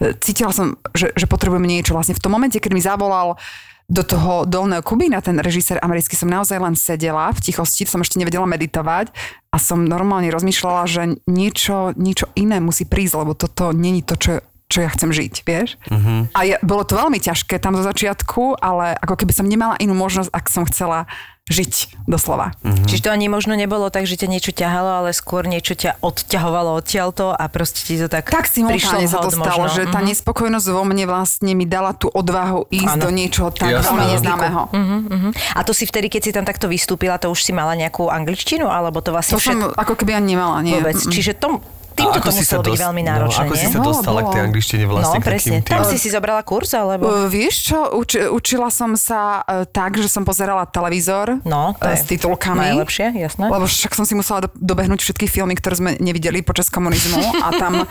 [0.00, 1.92] e, cítila som, že, že potrebujem niečo.
[1.92, 3.36] Vlastne v tom momente, keď mi zavolal
[3.84, 8.16] do toho dolného Kubína, ten režisér americký, som naozaj len sedela v tichosti, som ešte
[8.16, 9.12] nevedela meditovať
[9.52, 14.40] a som normálne rozmýšľala, že niečo, niečo iné musí prísť, lebo toto není to, čo
[14.66, 15.76] čo ja chcem žiť, vieš?
[15.86, 16.26] Uh-huh.
[16.32, 19.92] A ja, bolo to veľmi ťažké tam zo začiatku, ale ako keby som nemala inú
[19.92, 21.04] možnosť, ak som chcela
[21.44, 22.56] žiť doslova.
[22.64, 22.88] Mm-hmm.
[22.88, 26.72] Čiže to ani možno nebolo tak, že ťa niečo ťahalo, ale skôr niečo ťa odťahovalo
[26.72, 29.76] odtiaľto a proste ti to tak Tak simultáne sa to stalo, možno.
[29.76, 30.08] že tá Mhm.
[30.08, 33.02] nespokojnosť vo mne vlastne mi dala tú odvahu ísť Áno.
[33.04, 33.84] do niečoho tak Jasné.
[33.84, 34.62] veľmi neznámeho.
[34.72, 35.28] Mhm, mhm.
[35.52, 38.64] A to si vtedy, keď si tam takto vystúpila, to už si mala nejakú angličtinu,
[38.64, 40.72] alebo to vlastne To som všetko ako keby ani nemala, nie.
[40.72, 40.96] vôbec?
[40.96, 41.60] Čiže tom,
[41.94, 43.70] týmto to muselo byť veľmi náročné, no, ako si nie?
[43.70, 44.44] sa Bolo, dostala k tej bolo.
[44.44, 45.18] angličtine No, vlastne?
[45.18, 45.56] k presne.
[45.58, 47.04] tým- Tam si si zobrala kurz, alebo?
[47.04, 51.86] Uh, vieš čo, uči, učila som sa uh, tak, že som pozerala televízor No, to
[51.86, 52.74] uh, s titulkami.
[52.74, 53.46] najlepšie, jasné.
[53.46, 57.48] Lebo však som si musela do, dobehnúť všetky filmy, ktoré sme nevideli počas komunizmu a
[57.52, 57.72] tam...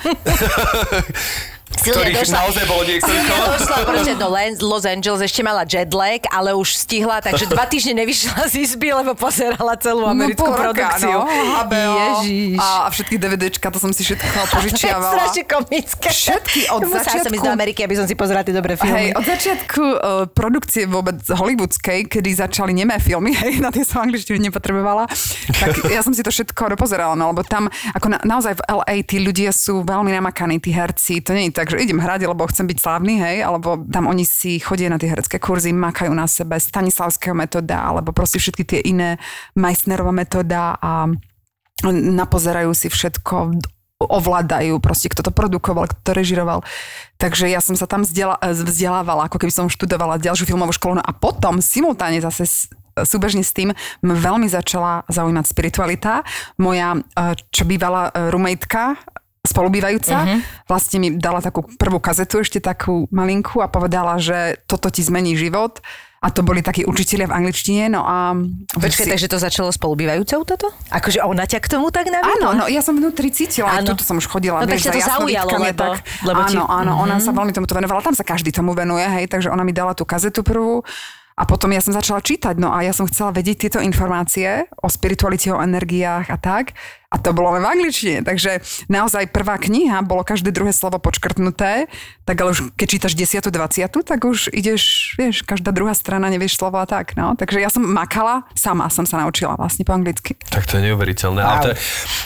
[1.73, 3.33] Silvia ktorých došla, naozaj bolo niekoľko.
[3.49, 7.65] došla proste do Lens- Los Angeles, ešte mala jet lag, ale už stihla, takže dva
[7.65, 11.17] týždne nevyšla z izby, lebo pozerala celú americkú no, pol roka, produkciu.
[11.17, 11.27] No,
[11.63, 12.57] HBO Ježiš.
[12.59, 15.01] a, a všetky DVDčka, to som si všetko požičiavala.
[15.13, 16.07] To je strašne komické.
[16.09, 18.93] Všetky od Musela som začiatku- ísť do Ameriky, aby som si pozerala tie dobré filmy.
[18.93, 19.97] Hej, od začiatku uh,
[20.29, 25.07] produkcie vôbec hollywoodskej, kedy začali nemé filmy, hej, na tie som angličtinu nepotrebovala,
[25.51, 28.95] tak ja som si to všetko dopozerala, no lebo tam, ako na, naozaj v LA
[29.03, 32.49] tí ľudia sú veľmi namakaní, tí herci, to nie je tak, že idem hrať, lebo
[32.49, 36.25] chcem byť slávny, hej, alebo tam oni si chodia na tie herecké kurzy, makajú na
[36.25, 39.21] sebe Stanislavského metóda, alebo proste všetky tie iné
[39.53, 41.07] Meissnerova metóda a
[41.91, 43.59] napozerajú si všetko,
[44.03, 46.59] ovládajú proste, kto to produkoval, kto to režiroval.
[47.19, 50.99] Takže ja som sa tam vzdiela, vzdelávala, ako keby som študovala ďalšiu filmovú školu.
[50.99, 52.67] No a potom simultáne zase
[53.01, 53.73] súbežne s tým
[54.05, 56.21] veľmi začala zaujímať spiritualita.
[56.61, 58.99] Moja, eh, čo bývala eh, roommatetka,
[59.43, 60.39] spolubývajúca, uh-huh.
[60.71, 65.35] vlastne mi dala takú prvú kazetu, ešte takú malinku a povedala, že toto ti zmení
[65.35, 65.83] život.
[66.23, 68.31] A to boli takí učitelia v angličtine, no a...
[68.79, 70.71] Počkaj, takže to začalo spolubývajúcou toto?
[70.87, 72.39] Akože ona ťa k tomu tak naviedla?
[72.39, 73.91] Áno, no ja som vnútri cítila, Áno.
[73.91, 76.55] tuto som už chodila, No tak vieš, ťa za to zaujalo, lebo- tak, lebo ti-
[76.55, 79.67] áno, áno, ona sa veľmi tomuto venovala, tam sa každý tomu venuje, hej, takže ona
[79.67, 80.87] mi dala tú kazetu prvú
[81.33, 84.87] a potom ja som začala čítať, no a ja som chcela vedieť tieto informácie o
[84.89, 86.77] spiritualite, o energiách a tak.
[87.13, 91.85] A to bolo len v angličtine, takže naozaj prvá kniha, bolo každé druhé slovo počkrtnuté,
[92.25, 93.53] tak ale už keď čítaš 10.
[93.53, 93.85] 20.
[94.01, 97.37] tak už ideš, vieš, každá druhá strana nevieš slovo a tak, no.
[97.37, 100.33] Takže ja som makala, sama som sa naučila vlastne po anglicky.
[100.49, 101.41] Tak to je neuveriteľné.
[101.45, 101.49] Wow.
[101.53, 101.57] Ale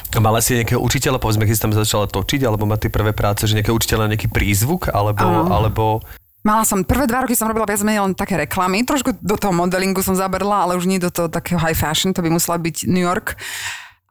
[0.07, 2.87] to je, mala si nejakého učiteľa, povedzme, keď si tam začala točiť, alebo má tie
[2.87, 5.51] prvé práce, že nejakého učiteľa nejaký prízvuk, alebo, Áno.
[5.51, 5.99] alebo
[6.47, 9.51] Mala som, prvé dva roky som robila viac menej len také reklamy, trošku do toho
[9.51, 12.87] modelingu som zabrla, ale už nie do toho takého high fashion, to by musela byť
[12.87, 13.35] New York.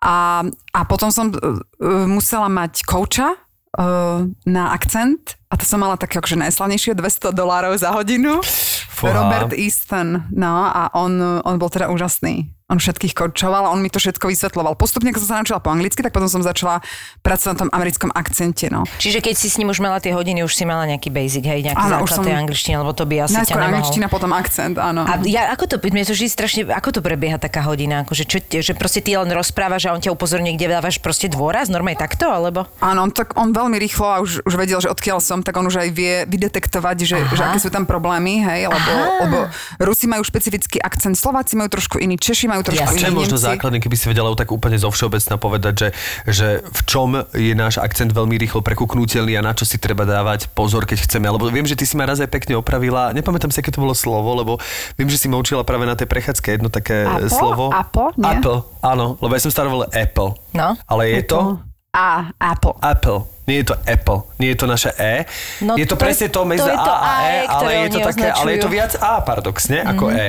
[0.04, 0.44] A,
[0.76, 1.64] a potom som uh,
[2.04, 7.72] musela mať kouča uh, na akcent a to som mala také akože najslavnejšie 200 dolárov
[7.80, 8.44] za hodinu.
[8.92, 9.16] Fúha.
[9.16, 12.52] Robert Easton, no a on, on bol teda úžasný.
[12.66, 14.74] On všetkých koučoval a on mi to všetko vysvetloval.
[14.74, 16.82] Postupne, keď som sa naučila po anglicky, tak potom som začala
[17.22, 18.82] pracovať na tom americkom akcente, no.
[18.98, 21.62] Čiže keď si s ním už mala tie hodiny, už si mala nejaký basic, hej,
[21.62, 23.70] nejaký Áno, už základ som- tej angličtiny, lebo to by asi ťa Najskôr nemohol.
[23.70, 25.06] angličtina, potom akcent, áno.
[25.06, 28.02] A ja, ako to, mne to vždy strašne, ako to prebieha taká hodina?
[28.02, 31.70] Akože, čo, že proste ty len rozprávaš a on ťa upozorní, kde dávaš proste dôraz,
[31.70, 32.66] normálne takto, alebo?
[32.82, 35.86] Áno, tak on veľmi rýchlo a už, už vedel, že odkiaľ som, tak on už
[35.86, 38.90] aj vie vydetektovať, že, že aké sú tam problémy, hej, lebo,
[39.22, 39.38] lebo
[39.78, 43.00] Rusi majú špecifický akcent, Slováci majú trošku iný, Češi majú trošku Jasne.
[43.00, 43.48] čo je možno Nemci.
[43.48, 45.88] základný, keby si vedela tak úplne zo všeobecna povedať, že,
[46.28, 50.52] že v čom je náš akcent veľmi rýchlo prekuknutelný a na čo si treba dávať
[50.52, 51.26] pozor, keď chceme.
[51.26, 53.92] Lebo viem, že ty si ma raz aj pekne opravila, nepamätám si, aké to bolo
[53.92, 54.52] slovo, lebo
[54.96, 57.28] viem, že si ma učila práve na tej prechádzke jedno také Apple?
[57.32, 57.64] slovo.
[57.74, 58.10] Apple?
[58.20, 58.38] Nie?
[58.38, 60.36] Apple, áno, lebo ja som stále volal Apple.
[60.54, 60.76] No.
[60.86, 61.60] Ale je to
[61.96, 62.76] A, Apple.
[62.84, 63.24] Apple.
[63.46, 65.22] Nie je to Apple, nie je to naše E.
[65.62, 68.26] No je to, to presne to medzi to A a E, ale je to také,
[68.34, 70.26] ale je to viac A paradoxne ako E.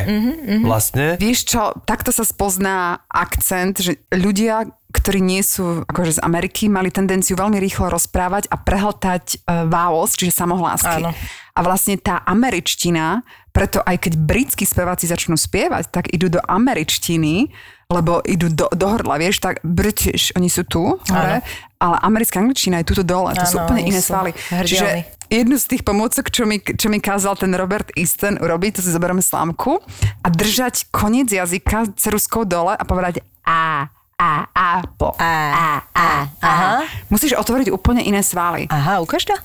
[0.61, 1.17] Vlastne.
[1.17, 6.93] Vieš čo, takto sa spozná akcent, že ľudia, ktorí nie sú akože z Ameriky, mali
[6.93, 11.01] tendenciu veľmi rýchlo rozprávať a prehltať uh, vowels, čiže samohlásky.
[11.01, 11.09] Áno.
[11.57, 17.49] A vlastne tá američtina, preto aj keď britskí speváci začnú spievať, tak idú do američtiny,
[17.87, 21.39] lebo idú do, do hrdla, vieš, tak British, oni sú tu, hore,
[21.79, 24.35] ale americká angličtina je tuto dole, to sú Áno, úplne iné sú svaly.
[24.35, 28.81] Čiže jednu z tých pomôcok, čo mi, čo mi kázal ten Robert Easton urobiť, to
[28.83, 29.79] si zoberieme slámku
[30.19, 33.87] a držať koniec jazyka ceruskou dole a povedať a,
[34.19, 34.67] a, a,
[34.99, 36.07] po, A, a, a,
[36.43, 36.43] a.
[36.43, 36.71] aha.
[37.07, 38.67] Musíš otvoriť úplne iné svaly.
[38.67, 39.35] Aha, ukáž to?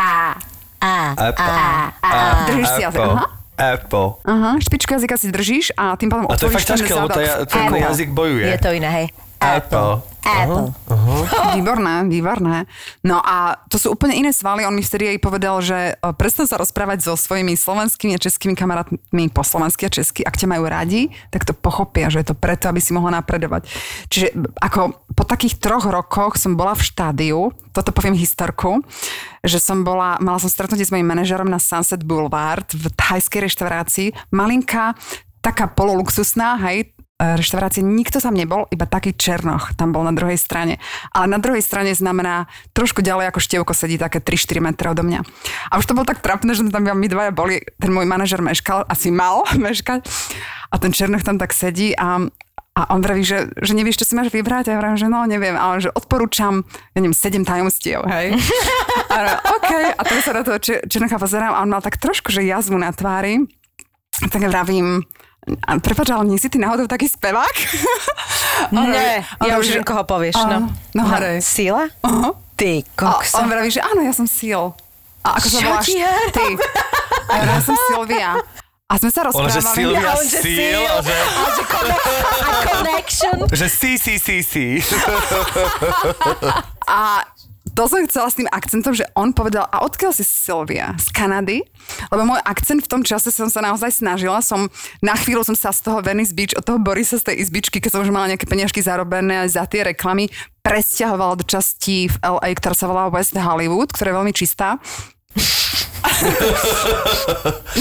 [0.00, 0.40] A,
[0.80, 1.52] A, Apple.
[1.52, 2.08] a, a.
[2.48, 2.96] Držíš si jazyk.
[2.96, 3.12] Apple.
[3.12, 3.39] Aha.
[3.60, 4.16] Apple.
[4.24, 7.08] Aha, špičku jazyka si držíš a tým pádom A to je otvoríš fakt ťažké, lebo
[7.12, 7.80] to je, ten Apple.
[7.84, 8.46] jazyk bojuje.
[8.48, 9.06] Je to iné, hej.
[9.40, 10.04] Apple.
[10.20, 10.68] Apple.
[11.56, 12.68] Výborné, výborné.
[13.00, 14.68] No a to sú úplne iné svaly.
[14.68, 18.52] On mi vtedy aj povedal, že e, prestan sa rozprávať so svojimi slovenskými a českými
[18.52, 20.20] kamarátmi po slovensky a česky.
[20.20, 23.64] Ak ťa majú radi, tak to pochopia, že je to preto, aby si mohla napredovať.
[24.12, 27.40] Čiže ako po takých troch rokoch som bola v štádiu,
[27.72, 28.84] toto poviem historku,
[29.40, 34.08] že som bola, mala som stretnutie s mojím manažerom na Sunset Boulevard v thajskej reštaurácii.
[34.36, 34.92] Malinká,
[35.40, 40.80] taká pololuxusná, hej, reštaurácie, nikto tam nebol, iba taký Černoch tam bol na druhej strane.
[41.12, 45.20] Ale na druhej strane znamená, trošku ďalej ako števko sedí také 3-4 metre odo mňa.
[45.68, 48.88] A už to bolo tak trapné, že tam my dvaja boli, ten môj manažer meškal,
[48.88, 50.08] asi mal meškať.
[50.72, 52.24] A ten Černoch tam tak sedí a
[52.70, 54.70] a on vraví, že, že nevieš, čo si máš vybrať.
[54.70, 55.58] A ja vravím, že no, neviem.
[55.58, 56.62] A on, že odporúčam,
[56.94, 58.38] ja neviem, sedem tajomstiev, hej.
[59.10, 59.70] A ja, OK.
[59.98, 62.94] A teraz sa na toho Černocha pozerám a on mal tak trošku, že jazvu na
[62.94, 63.42] tvári.
[64.22, 65.02] Tak vravím,
[65.40, 67.56] a prepáč, ale nie si ty náhodou taký spevák?
[68.76, 68.86] On
[69.40, 70.68] ja už viem, koho povieš, no.
[70.92, 71.40] No, harej.
[71.40, 71.88] Sila?
[72.00, 72.36] Aha.
[72.54, 73.40] Ty, A kokso.
[73.40, 74.76] on vraví, že áno, ja som Seal.
[75.24, 75.88] A ako sa voláš
[76.28, 76.44] ty?
[77.24, 78.36] A ja, som Silvia.
[78.84, 79.72] A sme sa Ona, že rozprávali.
[79.72, 80.82] Silvia Ja, on, že Seal.
[80.82, 83.36] a že, A že conne- a connection.
[83.48, 84.66] že si, si, si, si.
[86.84, 87.24] A
[87.74, 90.94] to som chcela s tým akcentom, že on povedal, a odkiaľ si Silvia?
[90.98, 91.62] Z Kanady?
[92.10, 94.42] Lebo môj akcent v tom čase som sa naozaj snažila.
[94.44, 94.68] Som,
[95.00, 97.90] na chvíľu som sa z toho Venice Beach, od toho Borisa z tej izbičky, keď
[97.96, 100.28] som už mala nejaké peniažky zarobené za tie reklamy,
[100.60, 104.76] presťahovala do časti v LA, ktorá sa volá West Hollywood, ktorá je veľmi čistá.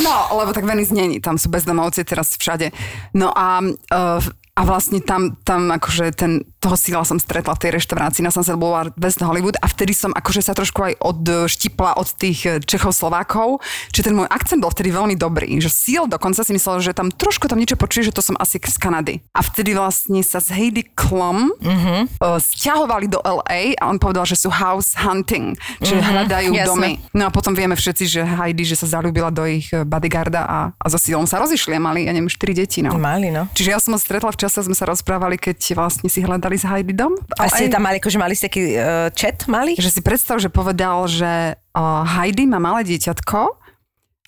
[0.04, 2.72] No, lebo tak Venice není, tam sú bezdomovci teraz všade.
[3.16, 4.22] No a, uh,
[4.56, 8.60] a vlastne tam, tam akože ten, toho síla som stretla v tej reštaurácii na Sunset
[8.60, 12.92] Boulevard West Hollywood a vtedy som akože sa trošku aj odštipla od tých eh, Čechov
[12.92, 13.64] Slovákov,
[13.96, 17.12] čiže ten môj akcent bol vtedy veľmi dobrý, že síl dokonca si myslel, že tam
[17.12, 19.24] trošku tam niečo počuje, že to som asi z Kanady.
[19.34, 22.20] A vtedy vlastne sa z Heidi Klum mm-hmm.
[22.20, 26.68] uh, stiahovali do LA a on povedal, že sú house hunting, čiže mm-hmm, hľadajú jasné.
[26.68, 26.92] domy.
[27.16, 30.86] No a potom vieme všetci, že Heidi, že sa zalúbila do ich bodyguarda a, a
[30.92, 32.80] so sílom sa rozišli a mali, ja neviem, 4 deti.
[32.84, 32.94] No.
[33.00, 33.48] Mali, no.
[33.56, 36.66] Čiže ja som ho stretla v čase, sme sa rozprávali, keď vlastne si hľadali s
[36.66, 37.14] Heidi dom.
[37.38, 39.76] A ste tam mali, akože mali ste taký uh, chat, mali?
[39.76, 43.40] Že si predstav, že povedal, že uh, Heidi má malé dieťatko,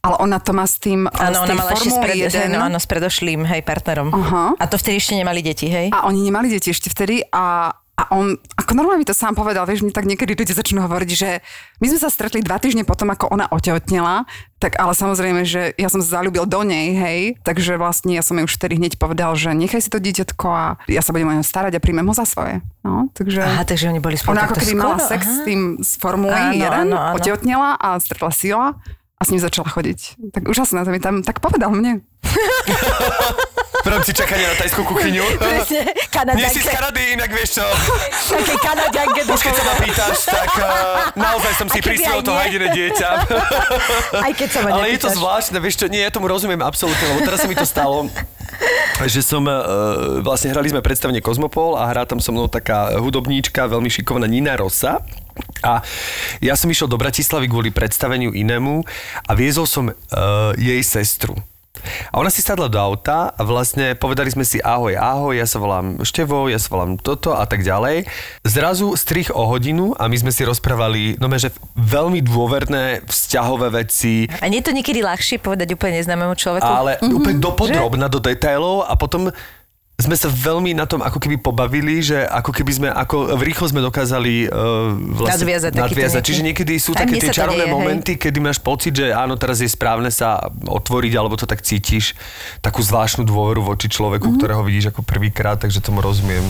[0.02, 2.54] ale ona to má s tým uh, Áno, ona mala ešte s, Formuly pred, 1.
[2.54, 4.10] no, áno, s predošlým, hej, partnerom.
[4.10, 4.44] Aha.
[4.58, 5.94] A to vtedy ešte nemali deti, hej?
[5.94, 9.62] A oni nemali deti ešte vtedy a, a on, ako normálne mi to sám povedal,
[9.70, 11.46] vieš, mne tak niekedy ľudia začnú hovoriť, že
[11.78, 14.26] my sme sa stretli dva týždne potom, ako ona otehotnela,
[14.58, 18.42] tak ale samozrejme, že ja som sa zalúbil do nej, hej, takže vlastne ja som
[18.42, 21.38] jej už vtedy hneď povedal, že nechaj si to dieťatko a ja sa budem o
[21.38, 22.66] ňo starať a príjmem ho za svoje.
[22.82, 23.46] No, takže...
[23.46, 25.34] Aha, takže oni boli spolu Ona ako keby mala sex aha.
[25.38, 27.16] s tým z Formuly Áno, 1, áno, áno.
[27.22, 30.34] otehotnela a stretla Sila a s ním začala chodiť.
[30.34, 32.02] Tak úžasné, to mi tam tak povedal mne.
[33.82, 35.26] V rámci čakania na tajskú kuchyňu.
[35.42, 35.82] Presne,
[36.38, 36.92] Nie si z Kanadianke.
[36.92, 37.66] Kanady, inak vieš čo.
[38.30, 39.20] Také Kanadianke.
[39.26, 40.66] Už keď sa ma pýtaš, tak uh,
[41.18, 43.10] naozaj som si aj to hajdené dieťa.
[44.22, 47.02] Aj keď sa ma Ale je to zvláštne, vieš čo, nie, ja tomu rozumiem absolútne,
[47.10, 48.06] lebo teraz sa mi to stalo,
[49.10, 53.66] že som, uh, vlastne hrali sme predstavenie Kozmopol a hrá tam so mnou taká hudobníčka,
[53.66, 55.02] veľmi šikovná Nina Rosa.
[55.66, 55.82] A
[56.44, 58.86] ja som išiel do Bratislavy kvôli predstaveniu inému
[59.26, 59.96] a viezol som uh,
[60.54, 61.34] jej sestru.
[62.12, 65.60] A ona si sadla do auta a vlastne povedali sme si ahoj, ahoj, ja sa
[65.60, 68.08] volám Števo, ja sa volám toto a tak ďalej.
[68.46, 74.30] Zrazu strich o hodinu a my sme si rozprávali, no že veľmi dôverné vzťahové veci,
[74.42, 76.68] A nie je to niekedy ľahšie povedať úplne neznámemu človeku?
[76.68, 77.18] ale mm-hmm.
[77.18, 79.34] úplne dopodrobna, do detailov a potom
[80.02, 83.82] sme sa veľmi na tom ako keby pobavili, že ako keby sme, ako rýchlo sme
[83.86, 86.22] dokázali uh, vlastne Nadviazať nadviazať.
[86.26, 87.76] Čiže niekedy sú Aj také tie čarovné deje, hej.
[87.76, 92.18] momenty, kedy máš pocit, že áno, teraz je správne sa otvoriť, alebo to tak cítiš,
[92.60, 94.40] takú zvláštnu dôveru voči človeku, mm-hmm.
[94.42, 96.44] ktorého vidíš ako prvýkrát, takže tomu rozumiem.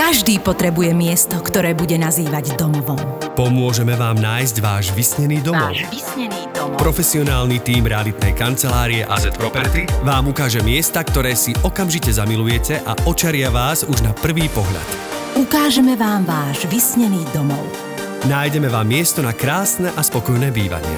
[0.00, 2.96] Každý potrebuje miesto, ktoré bude nazývať domovom.
[3.36, 5.76] Pomôžeme vám nájsť váš vysnený domov.
[5.92, 6.80] vysnený domov.
[6.80, 13.52] Profesionálny tím realitnej kancelárie AZ Property vám ukáže miesta, ktoré si okamžite zamilujete a očaria
[13.52, 14.88] vás už na prvý pohľad.
[15.36, 17.60] Ukážeme vám váš vysnený domov.
[18.24, 20.96] Nájdeme vám miesto na krásne a spokojné bývanie.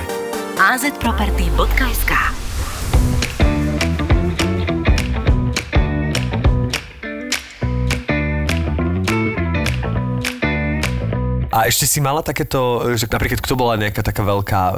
[0.63, 2.42] azproperty.sk
[11.53, 14.75] A ešte si mala takéto, že napríklad kto bola nejaká taká veľká e,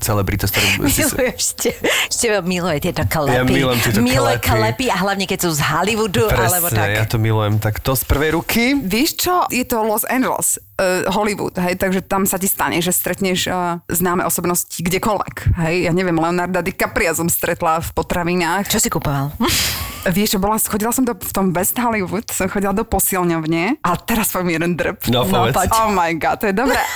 [0.00, 1.04] celebrita, s ktorou si...
[1.04, 1.76] ešte,
[2.08, 3.36] ešte miluje tieto kalepy.
[3.36, 4.48] Ja milujem tieto Miluje kalepy.
[4.48, 6.88] kalepy a hlavne keď sú z Hollywoodu, alebo Presne, tak.
[6.96, 7.60] ja to milujem.
[7.60, 8.72] Tak to z prvej ruky.
[8.80, 12.90] Vieš čo, je to Los Angeles, uh, Hollywood, hej, takže tam sa ti stane, že
[12.90, 18.72] stretneš uh, známe osobnosti kdekoľvek, hej, ja neviem, Leonarda DiCapria som stretla v potravinách.
[18.72, 19.28] Čo si kupoval?
[20.04, 23.90] Vieš čo, bola, chodila som do, v tom West Hollywood, som chodila do posilňovne a
[23.96, 25.00] teraz poviem jeden drb.
[25.08, 25.56] No, povedz.
[25.56, 25.68] poď.
[25.80, 26.80] Oh my god, to je dobré.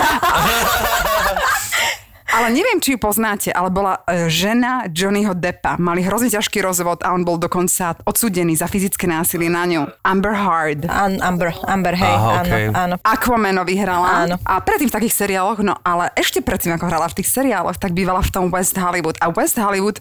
[2.29, 5.81] Ale neviem, či ju poznáte, ale bola e, žena Johnnyho Deppa.
[5.81, 9.89] Mali hrozne ťažký rozvod a on bol dokonca odsúdený za fyzické násilie na ňu.
[10.05, 10.85] Amber Hard.
[10.93, 12.65] An, Amber, Amber, hej, Aha, áno, okej.
[12.77, 12.95] áno.
[13.01, 14.29] Aquamano vyhrala.
[14.29, 14.37] Áno.
[14.45, 17.97] A predtým v takých seriáloch, no ale ešte predtým, ako hrala v tých seriáloch, tak
[17.97, 19.17] bývala v tom West Hollywood.
[19.25, 19.97] A West Hollywood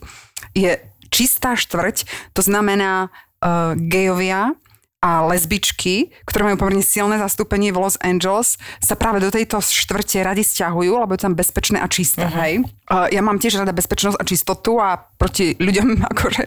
[0.51, 0.75] je
[1.07, 2.03] čistá štvrť,
[2.35, 4.51] to znamená uh, gejovia
[4.97, 10.25] a lesbičky, ktoré majú pomerne silné zastúpenie v Los Angeles, sa práve do tejto štvrte
[10.25, 12.41] radi stiahujú, lebo je tam bezpečné a čisté, uh-huh.
[12.41, 12.53] hej.
[12.89, 16.43] Uh, ja mám tiež rada bezpečnosť a čistotu a proti ľuďom akože...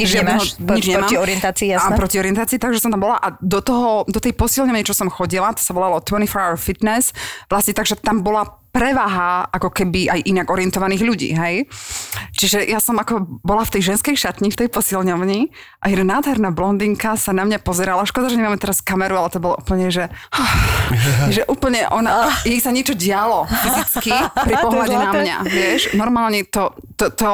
[0.00, 0.56] Nič žiadneho- nemáš?
[0.56, 1.92] Pro- proti orientácii, jasné.
[1.92, 5.12] A proti orientácii, takže som tam bola a do toho, do tej posilňovne, čo som
[5.12, 7.12] chodila, to sa volalo 24 Hour Fitness,
[7.52, 11.68] vlastne takže tam bola prevaha ako keby aj inak orientovaných ľudí, hej.
[12.32, 15.52] Čiže ja som ako bola v tej ženskej šatni, v tej posilňovni
[15.84, 18.08] a jedna nádherná blondinka sa na mňa pozerala.
[18.08, 20.08] Škoda, že nemáme teraz kameru, ale to bolo úplne, že,
[21.36, 25.92] že úplne ona, jej sa niečo dialo fyzicky pri pohľade na mňa, vieš.
[25.92, 27.28] Normálne to, to, to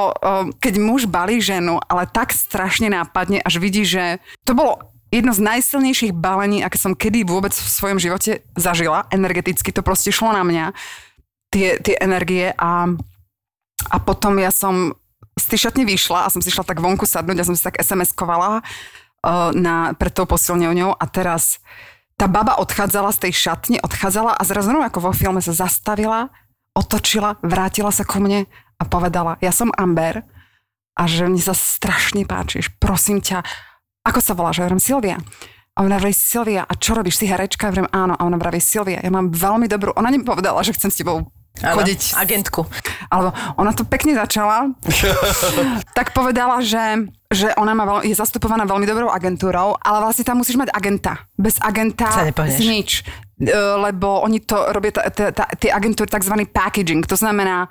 [0.59, 5.40] keď muž balí ženu, ale tak strašne nápadne, až vidí, že to bolo jedno z
[5.40, 9.09] najsilnejších balení, aké som kedy vôbec v svojom živote zažila.
[9.09, 10.64] Energeticky to proste šlo na mňa.
[11.48, 12.92] Tie, tie energie a,
[13.88, 14.92] a potom ja som
[15.38, 17.78] z tej šatne vyšla a som si šla tak vonku sadnúť a som si tak
[17.78, 21.62] SMS-kovala uh, na, pred tou posilňovňou a teraz
[22.18, 26.34] tá baba odchádzala z tej šatne, odchádzala a zrazu ako vo filme sa zastavila,
[26.74, 30.26] otočila, vrátila sa ku mne a povedala, ja som Amber
[30.98, 33.46] a že mne sa strašne páčiš, prosím ťa,
[34.02, 35.16] ako sa volá, že hovorím Silvia.
[35.78, 37.68] A ona vraví, Silvia, a čo robíš, si herečka?
[37.68, 38.18] Ja hovorím, áno.
[38.18, 39.94] A ona vraví, Silvia, ja mám veľmi dobrú...
[39.94, 42.14] Ona nepovedala, že chcem s tebou Áno, chodiť.
[42.14, 42.62] agentku.
[43.08, 44.70] Alebo ona to pekne začala.
[45.98, 50.38] tak povedala, že, že ona má, veľ- je zastupovaná veľmi dobrou agentúrou, ale vlastne tam
[50.38, 51.26] musíš mať agenta.
[51.34, 52.58] Bez agenta nepohneš.
[52.60, 52.90] nič.
[53.38, 54.90] E, Lebo oni to robia,
[55.56, 56.34] tie agentúry, tzv.
[56.48, 57.06] packaging.
[57.06, 57.66] To znamená,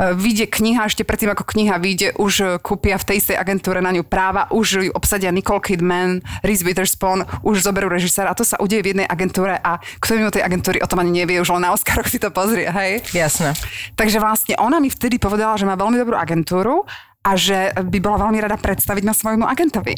[0.00, 3.92] vyjde kniha, ešte predtým ako kniha vyjde, už e, kúpia v tej istej agentúre na
[3.92, 8.56] ňu práva, už ju obsadia Nicole Kidman, Reese Witherspoon, už zoberú režiséra a to sa
[8.56, 11.68] udeje v jednej agentúre a kto mimo tej agentúry o tom ani nevie, už len
[11.68, 13.04] na Oscaroch si to pozrie, hej?
[13.12, 13.52] Jasné.
[13.92, 16.88] Takže vlastne ona mi vtedy povedala, že má veľmi dobrú agentúru
[17.22, 19.94] a že by bola veľmi rada predstaviť ma svojmu agentovi.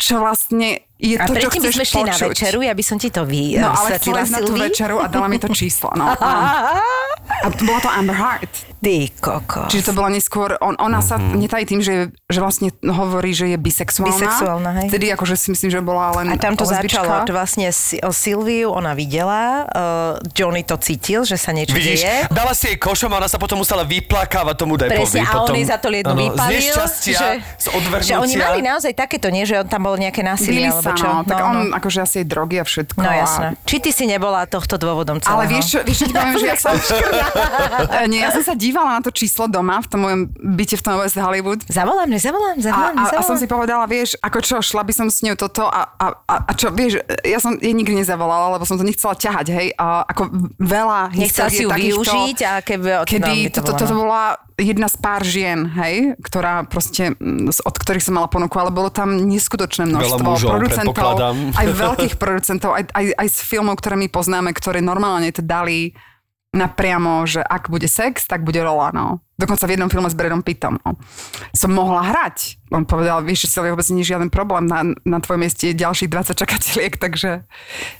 [0.00, 2.28] Čo vlastne je A to, predtým by sme šli na počuť.
[2.30, 5.06] večeru, ja by som ti to vy, No ale vysvetlila, chcela na tú večeru a
[5.06, 5.92] dala mi to číslo.
[5.92, 6.08] No.
[7.26, 8.78] A, a bola to Amber Heart.
[8.78, 9.66] Ty kokos.
[9.66, 13.58] Čiže to bola neskôr, on, ona sa netají tým, že, že vlastne hovorí, že je
[13.58, 14.14] bisexuálna.
[14.14, 14.88] Bisexuálna, hej.
[14.94, 17.02] Vtedy akože si myslím, že bola len A tam to lesbička.
[17.02, 17.66] začalo, to vlastne
[18.00, 19.82] o Silviu ona videla, uh,
[20.30, 22.30] Johnny to cítil, že sa niečo Vidíš, deje.
[22.30, 25.02] dala si jej košom a ona sa potom musela vyplakávať tomu depovi.
[25.02, 26.46] Presne, a on potom, jej za to liednu áno, vypalil.
[26.46, 27.28] Z nešťastia, že,
[27.58, 28.06] z odvrhnutia.
[28.06, 29.42] že oni mali naozaj takéto, nie?
[29.42, 31.08] Že on tam bolo nejaké násilie, Bili alebo čo?
[31.08, 32.98] no, tak on akože asi aj drogy a všetko.
[33.02, 33.46] No a- jasné.
[33.66, 35.34] Či ty si nebola tohto dôvodom celého?
[35.34, 36.74] Ale vieš čo, vieš čo poviem, že ja som...
[38.12, 40.94] Nie, ja som sa dívala na to číslo doma v tom mojom byte v tom
[41.02, 41.60] West Hollywood.
[41.66, 43.28] Zavolám, nezavolám, A, zavolám, a, a nezavolám.
[43.28, 46.34] som si povedala, vieš, ako čo, šla by som s ňou toto a, a, a,
[46.46, 50.06] a čo, vieš, ja som jej nikdy nezavolala, lebo som to nechcela ťahať, hej, a
[50.06, 50.22] ako
[50.60, 52.88] veľa Nechcela si ju takýchto, využiť a keby...
[53.08, 53.98] Kedy no, to bolo, toto no.
[54.04, 54.22] bola
[54.56, 58.88] jedna z pár žien, hej, ktorá proste, mm, od ktorých som mala ponuku, ale bolo
[58.88, 61.16] tam neskutočné množstvo mužov, producentov,
[61.52, 65.92] aj veľkých producentov, aj, aj, aj z filmov, ktoré my poznáme, ktoré normálne to dali
[66.54, 69.20] napriamo, že ak bude sex, tak bude rola, no.
[69.36, 70.96] Dokonca v jednom filme s Bradom Pittom, no.
[71.52, 72.56] Som mohla hrať.
[72.72, 76.08] On povedal, vieš, že vôbec nie je žiaden problém, na, na tvojom mieste je ďalších
[76.08, 77.44] 20 čakateliek, takže...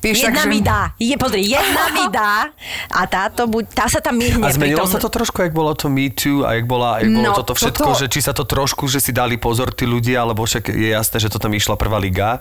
[0.00, 0.48] Vieš, Jedna takže...
[0.48, 2.48] mi dá, je, pozri, jedna mi dá
[2.88, 4.40] a táto buď, tá sa tam myhne.
[4.40, 7.28] A zmenilo sa to trošku, jak bolo to Me Too a jak, bola, jak bolo
[7.28, 10.24] No, toto všetko, toto- že či sa to trošku, že si dali pozor tí ľudia,
[10.24, 12.40] alebo však je jasné, že to tam išla prvá liga,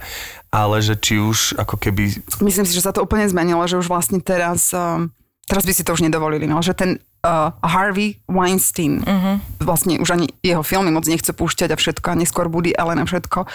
[0.56, 2.24] ale že či už ako keby...
[2.40, 5.12] Myslím si, že sa to úplne zmenilo, že už vlastne teraz, um,
[5.46, 9.42] teraz by si to už nedovolili, no, že ten uh, Harvey Weinstein uh-huh.
[9.58, 13.06] vlastne už ani jeho filmy moc nechce púšťať a všetko, a neskôr Woody Allen a
[13.10, 13.50] všetko,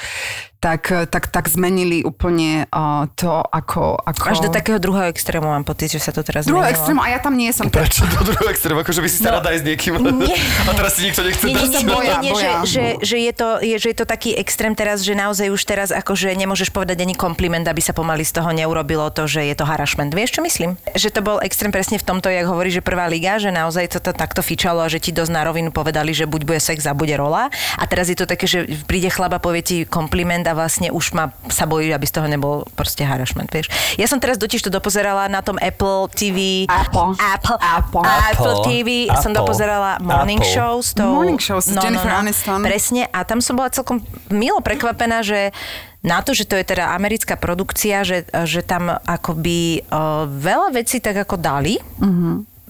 [0.60, 4.24] tak, tak, tak zmenili úplne uh, to, ako, ako...
[4.28, 7.18] Až do takého druhého extrému mám pocit, že sa to teraz Druhého extrému, a ja
[7.18, 7.72] tam nie som.
[7.72, 8.84] Prečo do druhého extrému?
[8.84, 9.96] Akože by si sa rada aj s niekým.
[10.20, 10.36] Nie.
[10.68, 11.72] A teraz si nikto nechce Nie, nie, dať.
[11.72, 14.36] nie, nie, boja, nie, nie, že, že, že, je to, je, že je to taký
[14.36, 18.36] extrém teraz, že naozaj už teraz akože nemôžeš povedať ani kompliment, aby sa pomaly z
[18.36, 20.12] toho neurobilo to, že je to harassment.
[20.12, 20.76] Vieš, čo myslím?
[20.92, 23.98] Že to bol extrém presne v tomto, jak hovorí, že prvá liga, že naozaj to,
[24.00, 26.96] to takto fičalo a že ti dosť na rovinu povedali, že buď bude sex a
[26.96, 27.52] bude rola.
[27.76, 31.36] A teraz je to také, že príde chlaba, povie ti kompliment a vlastne už ma
[31.52, 33.68] sa bojí, aby z toho nebol proste harassment, vieš.
[34.00, 36.64] Ja som teraz totiž to dopozerala na tom Apple TV.
[36.66, 37.14] Apple.
[37.20, 37.58] Apple.
[37.60, 38.04] Apple.
[38.04, 38.88] Apple TV.
[39.20, 39.44] Som Apple.
[39.44, 40.54] dopozerala Morning Apple.
[40.56, 41.10] Show s tou...
[41.12, 42.64] Morning Show s Jennifer Aniston.
[42.64, 43.06] Presne.
[43.12, 44.00] A tam som bola celkom
[44.32, 45.52] milo prekvapená, že
[46.00, 50.96] na to, že to je teda americká produkcia, že, že tam akoby uh, veľa vecí
[50.96, 51.76] tak ako dali.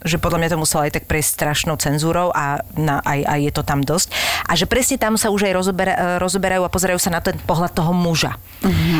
[0.05, 3.53] Že podľa mňa to muselo aj tak prejsť strašnou cenzúrou a na, aj, aj je
[3.53, 4.09] to tam dosť.
[4.49, 7.73] A že presne tam sa už aj rozobera, rozoberajú a pozerajú sa na ten pohľad
[7.73, 8.37] toho muža.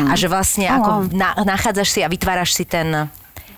[0.09, 3.11] A že vlastne Oh, ako na, nachádzaš si a vytváraš si ten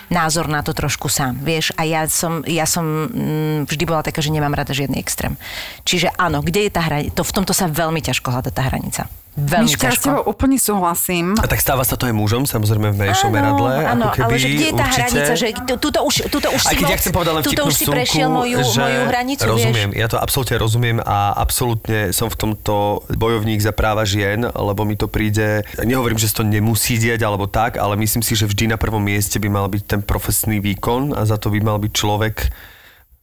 [0.09, 1.73] názor na to trošku sám, vieš.
[1.77, 5.37] A ja som, ja som mm, vždy bola taká, že nemám rada žiadny extrém.
[5.85, 7.13] Čiže áno, kde je tá hranica?
[7.17, 9.09] To, v tomto sa veľmi ťažko hľada tá hranica.
[9.33, 10.29] Veľmi Miška, ja s tebou ťažko.
[10.29, 11.25] úplne súhlasím.
[11.35, 13.81] A tak stáva sa to aj mužom, samozrejme v menšom meradle.
[13.83, 14.93] áno, keby, ale že kde je tá určite.
[14.93, 17.43] hranica, že tu- túto už, túto už Aj si keď ja moc- chcem povedať len
[17.43, 19.99] vtipnú už si vsúku, prešiel moju, že moju hranicu, rozumiem, vieš.
[19.99, 22.75] ja to absolútne rozumiem a absolútne som v tomto
[23.09, 27.75] bojovník za práva žien, lebo mi to príde, nehovorím, že to nemusí diať alebo tak,
[27.75, 31.25] ale myslím si, že vždy na prvom mieste by mal byť ten profesný výkon a
[31.25, 32.35] za to by mal byť človek,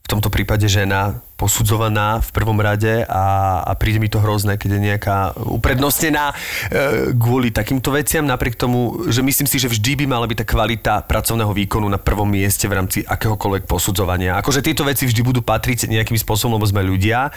[0.00, 4.76] v tomto prípade žena, posudzovaná v prvom rade a, a príde mi to hrozné, keď
[4.76, 6.36] je nejaká uprednostnená
[6.68, 10.46] e, kvôli takýmto veciam, napriek tomu, že myslím si, že vždy by mala byť tá
[10.46, 14.36] kvalita pracovného výkonu na prvom mieste v rámci akéhokoľvek posudzovania.
[14.36, 17.32] Akože tieto veci vždy budú patriť nejakým spôsobom, lebo sme ľudia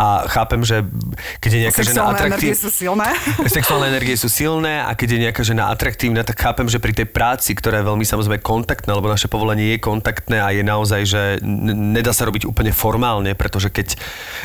[0.00, 0.80] a chápem, že
[1.44, 2.56] keď je nejaká žena atraktívna...
[2.56, 3.08] sú silné.
[3.52, 7.12] Sexuálne energie sú silné a keď je nejaká žena atraktívna, tak chápem, že pri tej
[7.12, 11.22] práci, ktorá je veľmi samozrejme kontaktná, lebo naše povolanie je kontaktné a je naozaj, že
[11.92, 13.98] nedá sa robiť úplne formálne, pretože keď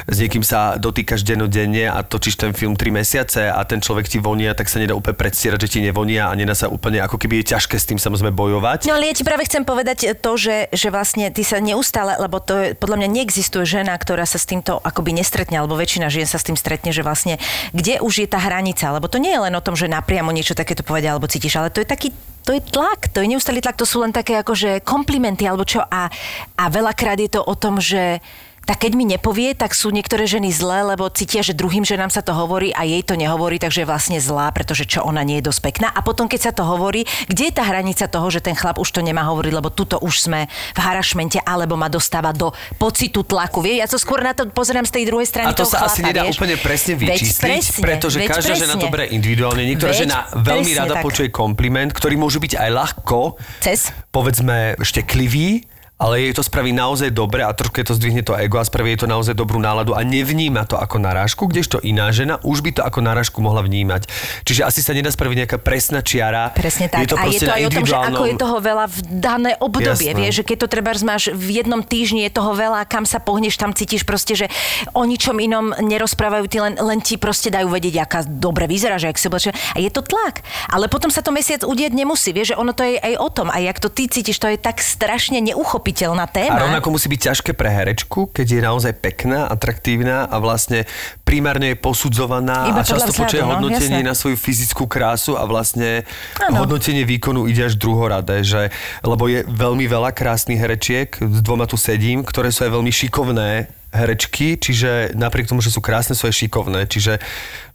[0.10, 4.18] s niekým sa dotýkaš dennodenne a točíš ten film 3 mesiace a ten človek ti
[4.18, 7.46] vonia, tak sa nedá úplne predstierať, že ti nevonia a nedá sa úplne, ako keby
[7.46, 8.90] je ťažké s tým samozrejme bojovať.
[8.90, 12.42] No ale ja ti práve chcem povedať to, že, že vlastne ty sa neustále, lebo
[12.42, 16.26] to je, podľa mňa neexistuje žena, ktorá sa s týmto akoby nestretne, alebo väčšina žien
[16.26, 17.38] sa s tým stretne, že vlastne
[17.78, 20.58] kde už je tá hranica, lebo to nie je len o tom, že napriamo niečo
[20.58, 22.10] takéto povedia alebo cítiš, ale to je taký
[22.48, 25.84] to je tlak, to je neustály tlak, to sú len také akože komplimenty alebo čo
[25.84, 26.08] a,
[26.56, 28.24] a veľakrát je to o tom, že
[28.68, 32.20] tak keď mi nepovie, tak sú niektoré ženy zlé, lebo cítia, že druhým ženám sa
[32.20, 35.48] to hovorí a jej to nehovorí, takže je vlastne zlá, pretože čo ona nie je
[35.48, 35.88] dosť pekná.
[35.88, 38.92] A potom, keď sa to hovorí, kde je tá hranica toho, že ten chlap už
[38.92, 43.64] to nemá hovoriť, lebo tuto už sme v harašmente, alebo ma dostáva do pocitu tlaku.
[43.64, 43.80] Vie?
[43.80, 46.02] Ja to skôr na to pozerám z tej druhej strany A to sa chlapa, asi
[46.04, 46.36] nedá vieš.
[46.36, 48.84] úplne presne Veď vyčísliť, presne, pretože veď každá žena presne.
[48.84, 49.64] to bere individuálne.
[49.64, 51.04] Niektorá Veď žena veľmi rada tak.
[51.08, 53.20] počuje kompliment, ktorý môže byť aj ľahko,
[53.64, 53.96] Cez?
[54.12, 55.64] povedzme, šteklivý,
[55.98, 59.06] ale jej to spraví naozaj dobre a trošku to zdvihne to ego a spraví jej
[59.06, 62.82] to naozaj dobrú náladu a nevníma to ako narážku, kdežto iná žena už by to
[62.86, 64.06] ako narážku mohla vnímať.
[64.46, 66.54] Čiže asi sa nedá spraviť nejaká presná čiara.
[66.54, 67.02] Presne tak.
[67.06, 69.52] Je to a je to aj o tom, že ako je toho veľa v dané
[69.58, 70.14] obdobie.
[70.14, 70.22] Jasné.
[70.22, 73.58] Vieš, že keď to treba máš v jednom týždni, je toho veľa, kam sa pohneš,
[73.58, 74.46] tam cítiš proste, že
[74.94, 79.10] o ničom inom nerozprávajú, ty len, len ti proste dajú vedieť, aká dobre vyzerá, že
[79.10, 79.54] ak si oblečená.
[79.74, 80.42] A je to tlak.
[80.70, 82.34] Ale potom sa to mesiac udieť nemusí.
[82.34, 83.48] Vieš, že ono to je aj o tom.
[83.50, 85.42] A jak to ty cítiš, to je tak strašne
[85.88, 86.60] neuchopiteľná téma.
[86.60, 90.84] A rovnako musí byť ťažké pre herečku, keď je naozaj pekná, atraktívna a vlastne
[91.24, 94.12] primárne je posudzovaná Iba a často počuje no, hodnotenie jasné.
[94.12, 96.04] na svoju fyzickú krásu a vlastne
[96.44, 96.68] Áno.
[96.68, 98.70] hodnotenie výkonu ide až druhoradé, že,
[99.04, 103.72] lebo je veľmi veľa krásnych herečiek, s dvoma tu sedím, ktoré sú aj veľmi šikovné
[103.88, 107.24] herečky, čiže napriek tomu, že sú krásne, sú aj šikovné, čiže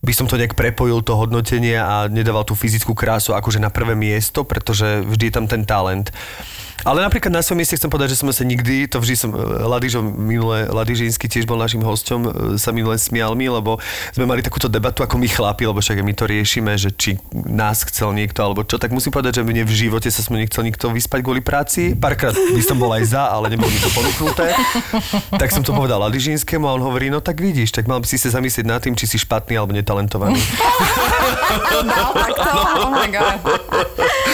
[0.04, 3.96] by som to nejak prepojil to hodnotenie a nedával tú fyzickú krásu akože na prvé
[3.96, 6.12] miesto, pretože vždy je tam ten talent.
[6.82, 9.38] Ale napríklad na svojom mieste chcem povedať, že som sa nikdy, to vždy som, e,
[9.38, 13.78] Ladižo minule, Ladižínsky tiež bol našim hosťom, e, sa minule smial mi, lebo
[14.10, 17.86] sme mali takúto debatu ako my chlapi, lebo však my to riešime, že či nás
[17.86, 20.90] chcel niekto alebo čo, tak musím povedať, že mne v živote sa som nechcel nikto
[20.90, 21.94] vyspať kvôli práci.
[21.94, 24.50] Párkrát by som bol aj za, ale nebolo mi to ponúknuté.
[25.40, 28.18] tak som to povedal Ladižínskému a on hovorí, no tak vidíš, tak mal by si
[28.18, 30.42] sa zamyslieť nad tým, či si špatný alebo netalentovaný.
[31.82, 32.48] No, takto.
[32.80, 33.38] Oh my God.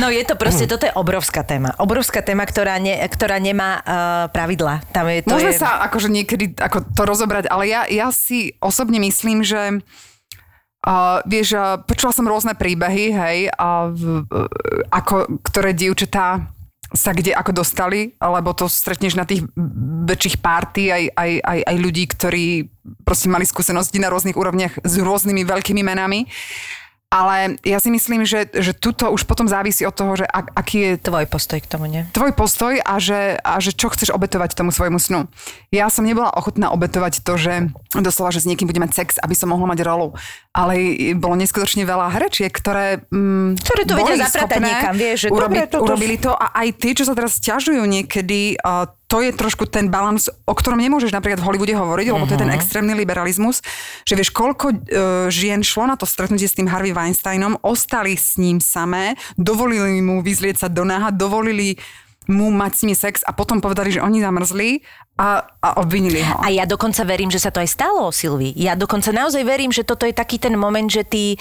[0.00, 1.72] No je to proste, toto je obrovská téma.
[1.80, 3.84] Obrovská téma, ktorá, ne, ktorá nemá uh,
[4.28, 4.84] pravidla.
[4.92, 5.62] Tam je, to Môžeme je...
[5.62, 9.80] sa akože niekedy ako to rozobrať, ale ja, ja si osobne myslím, že
[10.86, 14.46] Uh, vieš, uh, počula som rôzne príbehy, hej, a v, uh,
[14.94, 16.46] ako, ktoré dievčatá
[16.94, 19.42] sa kde ako dostali, lebo to stretneš na tých
[20.06, 22.70] väčších párty aj, aj, aj, aj ľudí, ktorí
[23.02, 26.30] proste mali skúsenosti na rôznych úrovniach s rôznymi veľkými menami.
[27.06, 30.78] Ale ja si myslím, že, že tuto už potom závisí od toho, že ak, aký
[30.82, 32.02] je Tvoj postoj k tomu, nie?
[32.10, 35.30] tvoj postoj a že, a že čo chceš obetovať tomu svojmu snu.
[35.70, 37.70] Ja som nebola ochotná obetovať to, že
[38.00, 40.12] doslova, že s niekým budem mať sex, aby som mohla mať rolu.
[40.50, 40.74] Ale
[41.14, 45.28] bolo neskutočne veľa herečiek, ktoré, mm, Ktoré to vedia boli zapratať schopné niekam, vieš, že
[45.28, 49.22] urobi, dobre, toto- urobili to a aj tí, čo sa teraz ťažujú niekedy, uh, to
[49.22, 52.50] je trošku ten balans, o ktorom nemôžeš napríklad v Hollywoode hovoriť, lebo to je ten
[52.50, 52.56] Mhm.
[52.58, 53.62] extrémny liberalizmus,
[54.02, 54.78] že vieš, koľko uh,
[55.28, 60.24] žien šlo na to stretnutie s tým Harvey Weinsteinom, ostali s ním samé, dovolili mu
[60.24, 61.78] vyzlieť sa do náha, dovolili
[62.26, 64.82] mu mať s nimi sex a potom povedali, že oni zamrzli
[65.16, 66.36] a, a obvinili ho.
[66.44, 68.52] A ja dokonca verím, že sa to aj stalo, Silvi.
[68.52, 71.40] Ja dokonca naozaj verím, že toto je taký ten moment, že ty...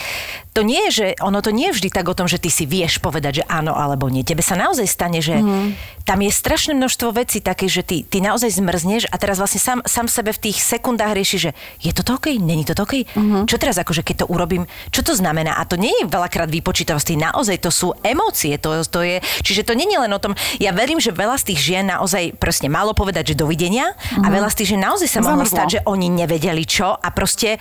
[0.56, 2.64] To nie je, že ono to nie je vždy tak o tom, že ty si
[2.64, 4.24] vieš povedať, že áno alebo nie.
[4.24, 5.76] Tebe sa naozaj stane, že mm.
[6.08, 9.80] tam je strašné množstvo vecí také, že ty, ty naozaj zmrzneš a teraz vlastne sám,
[9.84, 11.52] sám sebe v tých sekundách rieši, že
[11.84, 13.04] je toto OK, není to OK?
[13.12, 13.44] Mm.
[13.44, 14.64] Čo teraz akože keď to urobím,
[14.96, 15.60] čo to znamená?
[15.60, 19.76] A to nie je veľakrát výpočítavosti, naozaj to sú emócie, to, to je, čiže to
[19.76, 22.92] nie je len o tom, ja verím, že veľa z tých žien naozaj presne malo
[22.92, 26.68] povedať, že dovidenia a veľa z tých žien naozaj sa mohlo stať, že oni nevedeli
[26.68, 27.58] čo a proste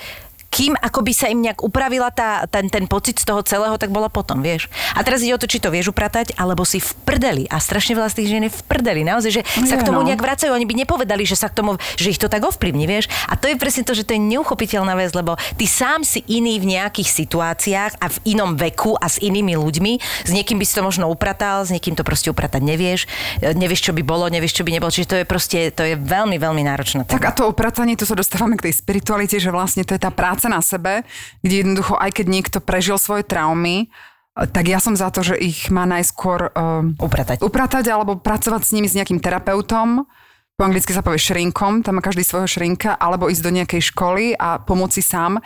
[0.55, 3.90] kým ako by sa im nejak upravila tá, ten, ten pocit z toho celého, tak
[3.90, 4.70] bolo potom, vieš.
[4.94, 7.50] A teraz ide o to, či to vieš upratať, alebo si v prdeli.
[7.50, 9.02] A strašne veľa z tých žien je v prdeli.
[9.02, 10.07] Naozaj, že sa Je, k tomu no.
[10.07, 10.55] nejak vracajú.
[10.55, 13.11] Oni by nepovedali, že sa k tomu, že ich to tak ovplyvní, vieš.
[13.26, 16.62] A to je presne to, že to je neuchopiteľná vec, lebo ty sám si iný
[16.62, 19.92] v nejakých situáciách a v inom veku a s inými ľuďmi.
[20.22, 23.11] S niekým by si to možno upratal, s niekým to proste upratať nevieš.
[23.42, 24.94] Nevieš, čo by bolo, nevieš, čo by nebolo.
[24.94, 27.18] Čiže to je proste, to je veľmi, veľmi náročná téma.
[27.18, 30.14] Tak a to opratanie, tu sa dostávame k tej spiritualite, že vlastne to je tá
[30.14, 31.03] práca na sebe,
[31.45, 33.92] kde jednoducho aj keď niekto prežil svoje traumy,
[34.34, 37.38] tak ja som za to, že ich má najskôr um, Upratať.
[37.38, 40.11] upratať alebo pracovať s nimi s nejakým terapeutom,
[40.55, 44.38] po anglicky sa povie šrinkom, tam má každý svojho šrinka, alebo ísť do nejakej školy
[44.38, 45.42] a pomôcť si sám.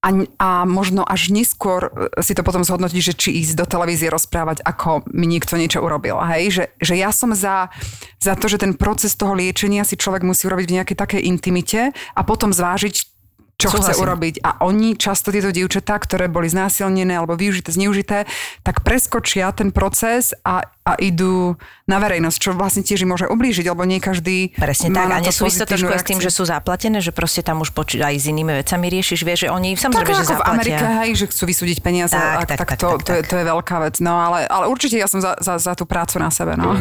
[0.00, 4.08] A, a možno až neskôr eh, si to potom zhodnotiť, že či ísť do televízie
[4.08, 6.16] rozprávať, ako mi niekto niečo urobil.
[6.24, 6.56] Hej?
[6.56, 7.68] Že, že ja som za,
[8.16, 11.92] za to, že ten proces toho liečenia si človek musí urobiť v nejakej takej intimite
[11.92, 13.19] a potom zvážiť,
[13.60, 14.04] čo chce Súhlasím.
[14.08, 14.34] urobiť.
[14.40, 18.24] A oni, často tieto dievčatá, ktoré boli znásilnené alebo využité, zneužité,
[18.64, 23.68] tak preskočia ten proces a, a idú na verejnosť, čo vlastne tiež im môže ublížiť,
[23.68, 25.20] lebo nie každý Presne má tak.
[25.20, 28.16] A nesúvisí to trošku s tým, že sú zaplatené, že proste tam už poč- aj
[28.16, 30.48] s inými vecami riešiš, vieš, že oni Tak samozrejme, že ako v.
[30.48, 33.22] Amerike, hej, že chcú vysúdiť peniaze, Tak, tak, tak, tak, tak, to, tak, to, je,
[33.22, 33.28] tak.
[33.28, 33.94] to je veľká vec.
[34.00, 36.56] No ale, ale určite ja som za, za, za tú prácu na sebe.
[36.56, 36.72] No.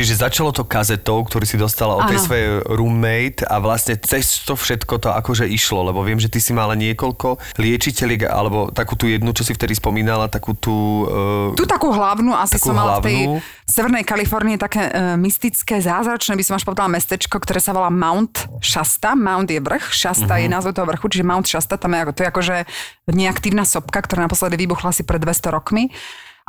[0.00, 2.24] Čiže začalo to kazetou, ktorý si dostala od tej Áno.
[2.24, 6.56] svojej roommate a vlastne cez to všetko to akože išlo, lebo viem, že ty si
[6.56, 11.04] mala niekoľko liečiteľiek, alebo takú tú jednu, čo si vtedy spomínala, takú tú...
[11.04, 13.44] Uh, Tu takú hlavnú, asi Takú som mala v tej hlavnú.
[13.66, 18.48] Severnej Kalifornii také uh, mystické, zázračné, by som až povedala mestečko, ktoré sa volá Mount
[18.58, 19.12] Shasta.
[19.12, 20.40] Mount je vrch, Shasta Mhm.
[20.40, 22.56] je názov toho vrchu, čiže Mount Shasta, tam je, ako- to je akože
[23.10, 25.92] neaktívna sopka, ktorá naposledy vybuchla asi pred 200 rokmi.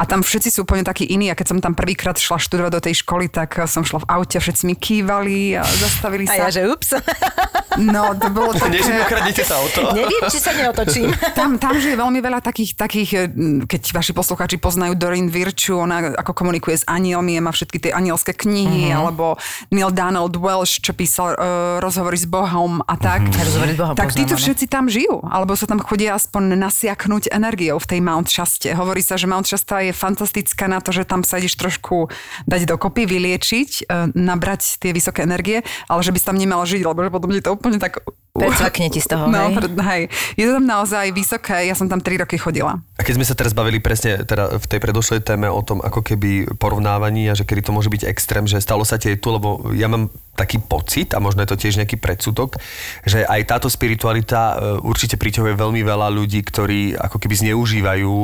[0.02, 2.82] A tam všetci sú úplne takí iní a keď som tam prvýkrát šla študovať do
[2.82, 6.58] tej školy, tak som šla v aute všetci mi kývali a zastavili A ja, sa.
[6.58, 6.98] že ups,
[7.78, 9.82] No, to bolo nie, že mi ukradnete to auto.
[9.94, 11.08] neviem, či sa neotočím.
[11.32, 13.22] Tam, tam žije veľmi veľa takých, takých, eh,
[13.64, 18.34] keď vaši poslucháči poznajú Doreen Virtue, ona ako komunikuje s anielmi, má všetky tie anielské
[18.34, 18.98] knihy, Mhm.
[18.98, 21.40] alebo Neil Donald Welsh, čo písal uh,
[21.80, 23.24] rozhovory s Bohom a tak.
[23.24, 23.40] Mhm.
[23.40, 27.80] Rozhovory s Bohom tak títo všetci tam žijú, alebo sa tam chodia aspoň nasiaknúť energiou
[27.80, 28.74] v tej Mount Shaste.
[28.74, 32.12] Hovorí sa, že Mount Shasta je fantastická na to, že tam sa ideš trošku
[32.46, 36.82] dať dokopy, vyliečiť, eh, nabrať tie vysoké energie, ale že by si tam nemal žiť,
[36.84, 38.02] lebo že potom je to úplne tak...
[38.32, 39.60] Precvakne ti z toho, no, hej?
[39.60, 40.02] pred- hej.
[40.40, 42.80] Je to tam naozaj vysoké, ja som tam 3 roky chodila.
[42.96, 46.00] A keď sme sa teraz bavili presne teda v tej predošlej téme o tom ako
[46.00, 49.36] keby porovnávaní a že kedy to môže byť extrém, že stalo sa ti aj tu,
[49.36, 50.08] lebo ja mám
[50.40, 52.56] taký pocit, a možno je to tiež nejaký predsudok,
[53.04, 58.16] že aj táto spiritualita e, určite priťahuje veľmi veľa ľudí, ktorí ako keby zneužívajú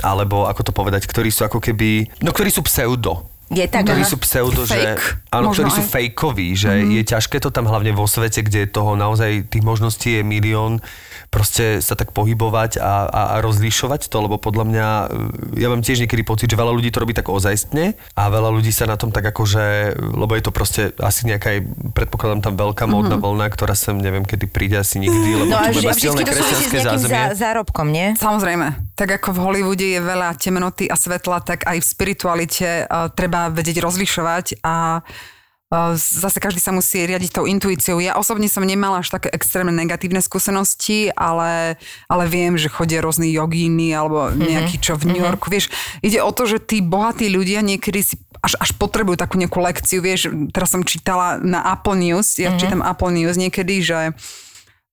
[0.00, 3.28] alebo ako to povedať, ktorí sú ako keby, no ktorí sú pseudo.
[3.54, 5.30] Je tak, ktorí sú pseudo, že, Fake.
[5.30, 6.94] áno, Možno ktorí sú fejkoví, že mm-hmm.
[6.98, 10.82] je ťažké to tam hlavne vo svete, kde je toho naozaj tých možností je milión,
[11.34, 14.86] proste sa tak pohybovať a, a, a rozlišovať to, lebo podľa mňa,
[15.58, 18.54] e, ja mám tiež niekedy pocit, že veľa ľudí to robí tak ozajstne a veľa
[18.54, 21.58] ľudí sa na tom tak akože, lebo je to proste asi nejaká,
[21.90, 23.34] predpokladám tam veľká módna mm-hmm.
[23.34, 26.22] vlna, ktorá sem neviem, kedy príde asi nikdy, lebo No a tu že máme silné
[26.22, 27.10] kresťanské zázemie.
[27.10, 28.14] zá, zárobkom, nie?
[28.14, 33.10] Samozrejme, tak ako v Hollywoode je veľa temnoty a svetla, tak aj v spiritualite uh,
[33.10, 35.02] treba vedieť rozlišovať a
[35.72, 37.98] Uh, Zase každý sa musí riadiť tou intuíciou.
[37.98, 43.34] Ja osobne som nemala až také extrémne negatívne skúsenosti, ale, ale viem, že chodia rôzni
[43.34, 45.50] jogíny alebo nejaký čo v New Yorku.
[45.50, 45.72] Vieš,
[46.04, 48.14] ide o to, že tí bohatí ľudia niekedy si
[48.44, 49.98] až, až potrebujú takú nejakú lekciu.
[50.04, 54.14] Vieš, teraz som čítala na Apple News, ja čítam Apple News niekedy, že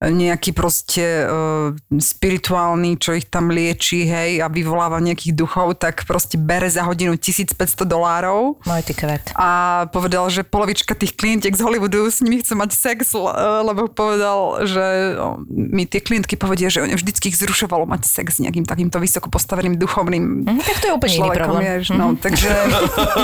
[0.02, 6.36] nejaký proste uh, spirituálny, čo ich tam lieči, hej, a vyvoláva nejakých duchov, tak proste
[6.36, 8.58] bere za hodinu 1500 dolárov.
[8.62, 9.30] Môj ty kvet.
[9.34, 9.49] A
[9.88, 13.14] povedal, že polovička tých klientiek z Hollywoodu s nimi chce mať sex,
[13.62, 15.16] lebo povedal, že
[15.47, 19.76] mi tie klientky povedia, že vždycky ich zrušovalo mať sex s nejakým takýmto vysoko postaveným
[19.76, 21.64] duchovným Mhm, tak to je úplne iný človekom, problém.
[21.68, 22.49] vieš, no, takže,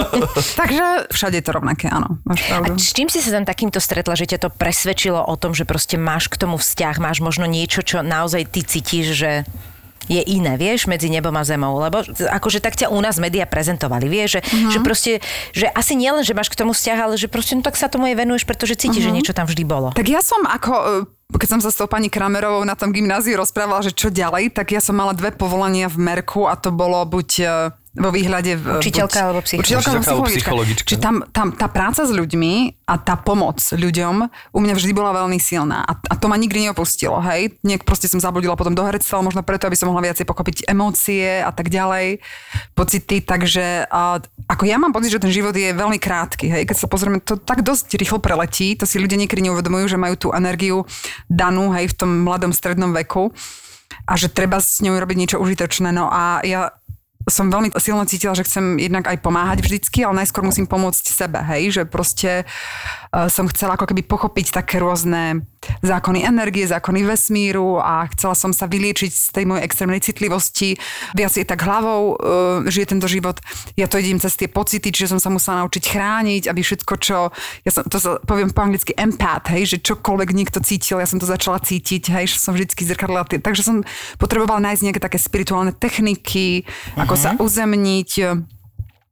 [0.55, 2.71] takže všade je to rovnaké, áno, máš A pravdu.
[2.75, 5.95] s čím si sa tam takýmto stretla, že ťa to presvedčilo o tom, že proste
[5.95, 9.31] máš k tomu vzťah, máš možno niečo, čo naozaj ty cítiš, že
[10.07, 14.07] je iné, vieš, medzi nebom a zemou, lebo akože tak ťa u nás médiá prezentovali,
[14.07, 14.69] vieš, že, Mhm.
[14.71, 15.11] že proste,
[15.51, 17.91] že asi nie len, že máš k tomu vzťah, ale že proste no tak sa
[17.91, 19.91] tomu aj venuješ, pretože cítiš, že niečo tam vždy bolo.
[19.91, 23.35] Tak ja som ako, e, keď som sa s tou pani Kramerovou na tom gymnáziu
[23.35, 27.03] rozprávala, že čo ďalej, tak ja som mala dve povolania v Merku a to bolo
[27.03, 27.45] buď e,
[27.97, 28.53] vo výhľade...
[28.55, 29.73] v- Učiteľka buď, alebo psychologička.
[29.73, 30.87] Učiteľka alebo Učiteľka alebo psychologička.
[30.87, 34.15] Čiže tam, tam tá práca s ľuďmi a tá pomoc ľuďom
[34.53, 35.83] u mňa vždy bola veľmi silná.
[35.83, 37.57] A, a to ma nikdy neopustilo, hej.
[37.65, 41.41] Nejak proste som zabudila potom do herectva, možno preto, aby som mohla viacej pochopiť emócie
[41.41, 42.21] a tak ďalej,
[42.77, 43.25] pocity.
[43.25, 46.63] Takže a, ako ja mám pocit, že ten život je veľmi krátky, hej.
[46.69, 48.77] Keď sa pozrieme, to tak dosť rýchlo preletí.
[48.77, 50.85] To si ľudia niekedy neuvedomujú, že majú tú energiu
[51.27, 53.33] danú, hej, v tom mladom strednom veku
[54.07, 55.91] a že treba s ňou robiť niečo užitočné.
[55.91, 56.76] No a ja
[57.27, 61.43] som veľmi silno cítila, že chcem jednak aj pomáhať vždycky, ale najskôr musím pomôcť sebe,
[61.43, 65.43] hej, že proste uh, som chcela ako keby pochopiť také rôzne
[65.83, 70.79] zákony energie, zákony vesmíru a chcela som sa vyliečiť z tej mojej extrémnej citlivosti.
[71.11, 72.15] Viac je tak hlavou uh,
[72.71, 73.43] žije tento život.
[73.75, 77.35] Ja to idem cez tie pocity, čiže som sa musela naučiť chrániť, aby všetko, čo,
[77.67, 81.19] ja som, to sa, poviem po anglicky empath, hej, že čokoľvek niekto cítil, ja som
[81.19, 83.27] to začala cítiť, hej, že som vždycky zrkadla.
[83.27, 83.83] Takže som
[84.15, 86.63] potrebovala nájsť nejaké také spirituálne techniky,
[86.95, 88.11] ako sa uzemniť.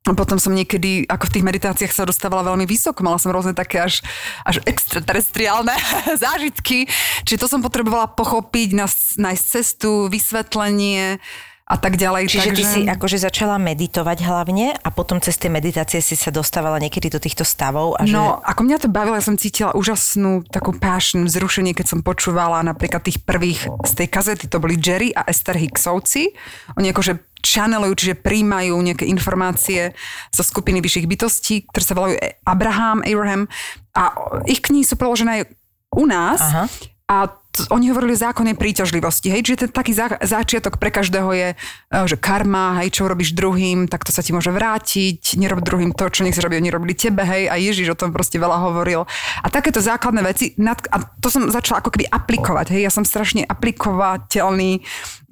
[0.06, 3.82] Potom som niekedy, ako v tých meditáciách sa dostávala veľmi vysoko, mala som rôzne také
[3.82, 4.06] až,
[4.46, 5.74] až extraterestriálne
[6.26, 6.86] zážitky,
[7.26, 8.78] čiže to som potrebovala pochopiť,
[9.18, 11.18] nájsť cestu, vysvetlenie
[11.66, 12.30] a tak ďalej.
[12.30, 12.62] Čiže Takže...
[12.62, 17.10] ty si akože začala meditovať hlavne a potom cez tie meditácie si sa dostávala niekedy
[17.10, 18.14] do týchto stavov a že...
[18.14, 22.62] No, ako mňa to bavilo, ja som cítila úžasnú takú passion, vzrušenie, keď som počúvala
[22.62, 26.38] napríklad tých prvých z tej kazety, to boli Jerry a Esther Hicksovci.
[26.78, 29.94] Oni akože channelujú, čiže príjmajú nejaké informácie
[30.34, 33.44] zo skupiny vyšších bytostí, ktoré sa volajú Abraham, Abraham
[33.94, 34.04] a
[34.50, 35.42] ich knihy sú preložené aj
[35.96, 36.42] u nás.
[36.42, 36.66] Aha.
[37.06, 41.30] A t- oni hovorili o zákone príťažlivosti, hej, čiže ten taký zá, začiatok pre každého
[41.38, 41.56] je, e,
[42.10, 46.10] že karma, hej, čo robíš druhým, tak to sa ti môže vrátiť, nerob druhým to,
[46.10, 49.06] čo nechceš, aby oni robili tebe, hej, a Ježiš o tom proste veľa hovoril.
[49.46, 53.06] A takéto základné veci, nad, a to som začala ako keby aplikovať, hej, ja som
[53.06, 54.82] strašne aplikovateľný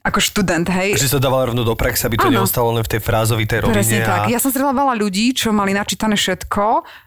[0.03, 0.99] ako študent, hej.
[0.99, 2.43] Že sa dávala rovno do praxe, aby to Áno.
[2.43, 3.79] neostalo len v tej frázovitej rovine.
[3.79, 4.27] Presne tak.
[4.27, 4.35] A...
[4.35, 6.63] Ja som stretla veľa ľudí, čo mali načítané všetko,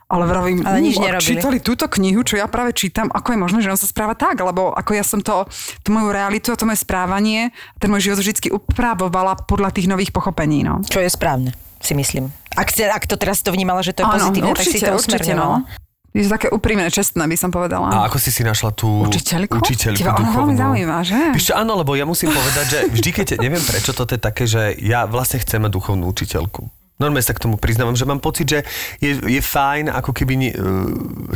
[0.09, 3.37] ale vravím, Ale nič "Ú, a nerobili." čítali túto knihu, čo ja práve čítam, ako
[3.37, 5.45] je možné, že on sa správa tak, lebo ako ja som to,
[5.85, 10.09] tú moju realitu a to moje správanie, ten môj život vždy upravovala podľa tých nových
[10.17, 10.81] pochopení, no.
[10.89, 11.53] Čo je správne,
[11.85, 12.33] si myslím.
[12.57, 14.97] Ak, ak to teraz to vnímala, že to je Áno, pozitívne, tak si určite, to
[14.97, 15.69] určite, no.
[16.17, 17.93] Je to také úprimné, čestné, by som povedala.
[17.93, 19.61] A ako si si našla tú Učiteľku?
[19.61, 21.21] učiteľku Teba ona veľmi zaujíma, že?
[21.37, 24.73] Čo, áno, lebo ja musím povedať, že vždy, keď, neviem prečo toto je také, že
[24.81, 26.73] ja vlastne chcem duchovnú učiteľku.
[26.97, 28.61] Normálne sa k tomu priznávam, že mám pocit, že
[29.05, 30.49] je, je fajn, ako keby, uh,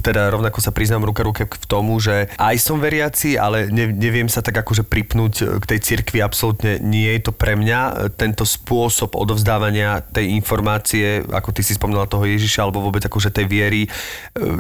[0.01, 4.25] teda rovnako sa priznám ruka ruke v tomu, že aj som veriaci, ale ne, neviem
[4.25, 7.81] sa tak akože pripnúť uh, k tej cirkvi, absolútne nie je to pre mňa.
[7.81, 13.29] Uh, Tento spôsob odovzdávania tej informácie, ako ty si spomínala toho Ježiša, alebo vôbec akože
[13.29, 13.85] tej viery,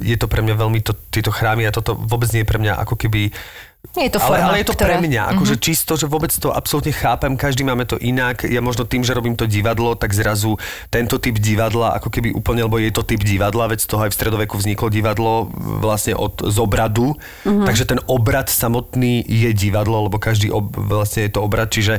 [0.05, 2.77] je to pre mňa veľmi, to, tieto chrámy a toto vôbec nie je pre mňa
[2.85, 3.33] ako keby
[3.97, 4.87] Nie je to ale, forma, ale je to ktorá...
[4.87, 5.67] pre mňa, akože mm-hmm.
[5.67, 8.47] čisto, že vôbec to absolútne chápem, každý máme to inak.
[8.47, 10.61] Ja možno tým, že robím to divadlo, tak zrazu
[10.93, 14.13] tento typ divadla, ako keby úplne, lebo je to typ divadla, veď z toho aj
[14.13, 15.51] v stredoveku vzniklo divadlo
[15.83, 17.67] vlastne od z obradu, mm-hmm.
[17.67, 21.99] takže ten obrad samotný je divadlo, lebo každý ob, vlastne je to obrad, čiže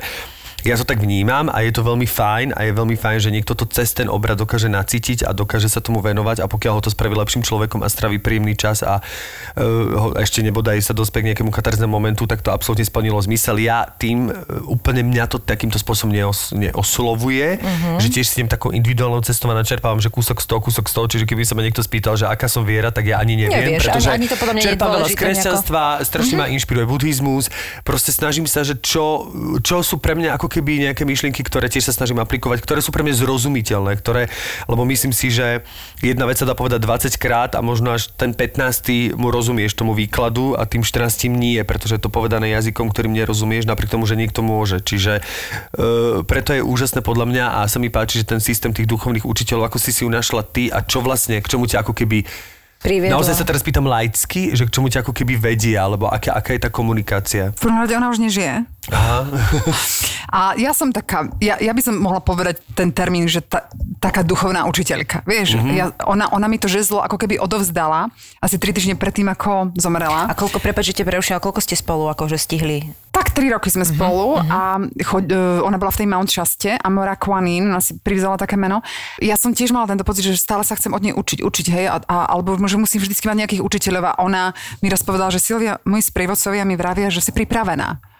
[0.65, 3.57] ja to tak vnímam a je to veľmi fajn a je veľmi fajn, že niekto
[3.57, 6.91] to cez ten obrad dokáže nacítiť a dokáže sa tomu venovať a pokiaľ ho to
[6.93, 9.61] spraví lepším človekom a straví príjemný čas a uh,
[9.97, 13.57] ho ešte nebodaj sa dospie k nejakému katarznému momentu, tak to absolútne splnilo zmysel.
[13.57, 14.35] Ja tým uh,
[14.69, 17.97] úplne mňa to takýmto spôsobom neos, neoslovuje, uh-huh.
[17.97, 20.93] že tiež si idem takou individuálnou cestou a načerpávam, že kúsok z toho, kúsok z
[20.93, 23.77] toho, čiže keby sa ma niekto spýtal, že aká som viera, tak ja ani neviem,
[23.77, 25.25] Nevieš, pretože ani- to podľa mňa čerpám veľa z dôležité nejako.
[25.25, 27.45] kresťanstva, strašne ma inšpiruje buddhizmus,
[27.81, 29.29] proste snažím sa, že čo,
[29.65, 32.91] čo sú pre mňa ako keby nejaké myšlienky, ktoré tiež sa snažím aplikovať, ktoré sú
[32.91, 34.27] pre mňa zrozumiteľné, ktoré,
[34.67, 35.63] lebo myslím si, že
[36.03, 39.15] jedna vec sa dá povedať 20 krát a možno až ten 15.
[39.15, 41.31] mu rozumieš tomu výkladu a tým 14.
[41.31, 44.83] nie, pretože je to povedané jazykom, ktorým nerozumieš, napriek tomu, že niekto môže.
[44.83, 48.91] Čiže e, preto je úžasné podľa mňa a sa mi páči, že ten systém tých
[48.91, 51.95] duchovných učiteľov, ako si si ju našla ty a čo vlastne, k čomu ťa ako
[51.95, 52.27] keby
[52.81, 53.13] Priviedla.
[53.13, 56.57] Naozaj sa teraz pýtam laicky, že k čomu ťa ako keby vedia, alebo aká, aká
[56.57, 57.53] je tá komunikácia?
[57.53, 58.65] V prvom rade ona už nežije.
[58.89, 59.29] Aha.
[60.31, 63.69] A ja som taká, ja, ja by som mohla povedať ten termín, že ta,
[64.01, 65.21] taká duchovná učiteľka.
[65.29, 65.75] Vieš, mm-hmm.
[65.77, 68.09] ja, ona, ona mi to žezlo ako keby odovzdala
[68.41, 70.25] asi tri týždne predtým, ako zomrela.
[70.25, 72.89] A koľko, prepáč, že te prerušila, koľko ste spolu akože stihli?
[73.13, 77.19] Tak tri roky sme spolu a choď, uh, ona bola v tej Mount Shaste, Amora
[77.19, 78.81] Quanin, ona si privzala také meno.
[79.21, 81.85] Ja som tiež mala tento pocit, že stále sa chcem od nej učiť, učiť, hej,
[81.91, 85.43] a, a, alebo že musím vždycky mať nejakých učiteľov a ona mi raz povedala, že
[85.43, 88.10] Silvia, moji sprievodcovia mi vravia, že si pripravená.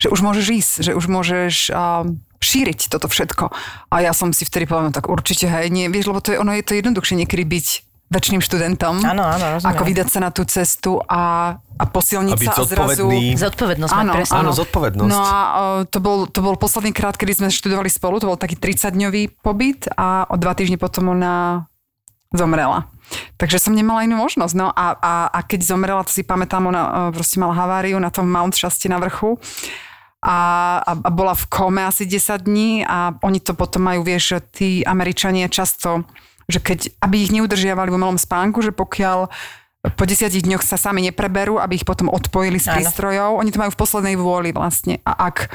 [0.00, 2.08] Že už môžeš ísť, že už môžeš uh,
[2.40, 3.52] šíriť toto všetko.
[3.92, 6.40] A ja som si vtedy povedala, no tak určite, hej, nie, vieš, lebo to je,
[6.40, 7.66] ono je to jednoduchšie niekedy byť
[8.10, 8.98] väčšným študentom.
[9.06, 9.70] Áno, áno, rozumiem.
[9.70, 13.06] Ako vydať sa na tú cestu a, a posilniť A sa a zrazu...
[13.38, 14.38] Zodpovednosť mať presne.
[14.42, 15.10] Áno, zodpovednosť.
[15.14, 18.34] No a uh, to bol, to bol posledný krát, kedy sme študovali spolu, to bol
[18.34, 21.70] taký 30-dňový pobyt a o dva týždne potom ona
[22.34, 22.90] zomrela.
[23.38, 24.54] Takže som nemala inú možnosť.
[24.58, 28.10] No a, a, a keď zomrela, to si pamätám, ona uh, proste mala haváriu na
[28.10, 29.38] tom Mount Shasta na vrchu
[30.20, 30.38] a,
[30.84, 34.70] a, bola v kome asi 10 dní a oni to potom majú, vieš, že tí
[34.84, 36.04] Američania často,
[36.44, 39.32] že keď, aby ich neudržiavali v umelom spánku, že pokiaľ
[39.80, 42.76] po desiatich dňoch sa sami nepreberú, aby ich potom odpojili z Áno.
[42.76, 43.40] prístrojov.
[43.40, 45.00] Oni to majú v poslednej vôli vlastne.
[45.08, 45.48] A ak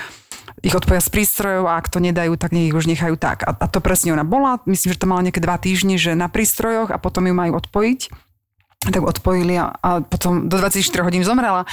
[0.66, 3.45] ich odpoja z prístrojov a ak to nedajú, tak nech ich už nechajú tak.
[3.45, 4.57] A, a to presne ona bola.
[4.66, 8.24] Myslím, že to mala nejaké dva týždne, že na prístrojoch a potom ju majú odpojiť
[8.91, 11.65] tak odpojili a, a potom do 24 hodín zomrela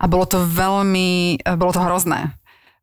[0.00, 2.32] a bolo to veľmi, e, bolo to hrozné.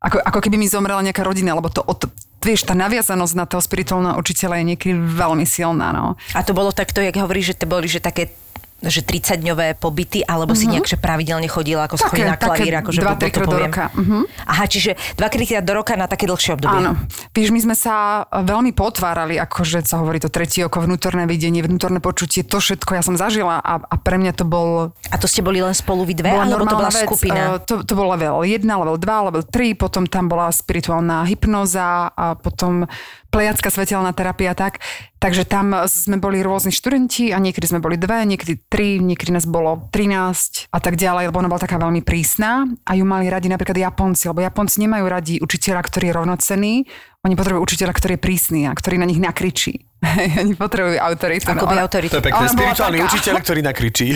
[0.01, 2.09] Ako, ako keby mi zomrela nejaká rodina, lebo to, od,
[2.41, 6.17] vieš, tá naviazanosť na toho spirituálneho učiteľa je niekedy veľmi silná, no.
[6.34, 8.34] A to bolo takto, jak hovoríš, že to boli, že také
[8.82, 12.99] že 30-dňové pobyty, alebo si nejak, že pravidelne chodila, ako Také- na také klavír, akože
[12.99, 13.69] dva, to trikrát do poviem.
[13.69, 14.19] roka, mhm.
[14.49, 16.82] Aha, čiže dva krát do roka na také dlhšie obdobie.
[16.82, 16.97] Áno.
[17.32, 22.01] Vieš, my sme sa veľmi potvárali, akože sa hovorí to tretie oko, vnútorné videnie, vnútorné
[22.01, 25.45] počutie, to všetko ja som zažila a, a pre mňa to bol A to ste
[25.45, 27.05] boli len spolu vy dve, alebo to bola vec.
[27.05, 27.57] skupina?
[27.57, 32.09] Eh, To, to bol level 1, level 2, level 3, potom tam bola spirituálna hypnoza
[32.09, 32.89] a potom
[33.32, 34.84] plejacká svetelná terapia tak.
[35.21, 39.45] Takže tam sme boli rôzni študenti a niekedy sme boli dve, niekedy tri, niekedy nás
[39.47, 43.47] bolo 13 a tak ďalej, lebo ona bola taká veľmi prísna a ju mali radi
[43.47, 46.75] napríklad Japonci, lebo Japonci nemajú radi učiteľa, ktorý je rovnocenný,
[47.22, 49.86] oni potrebujú učiteľa, ktorý je prísny a ktorý na nich nakričí.
[50.41, 51.45] oni potrebujú autoritu.
[51.45, 52.17] Ako by Ona- autoritu.
[52.17, 52.45] To je pekné.
[52.49, 53.09] Spirituálny taká.
[53.13, 54.07] učiteľ, ktorý nakričí.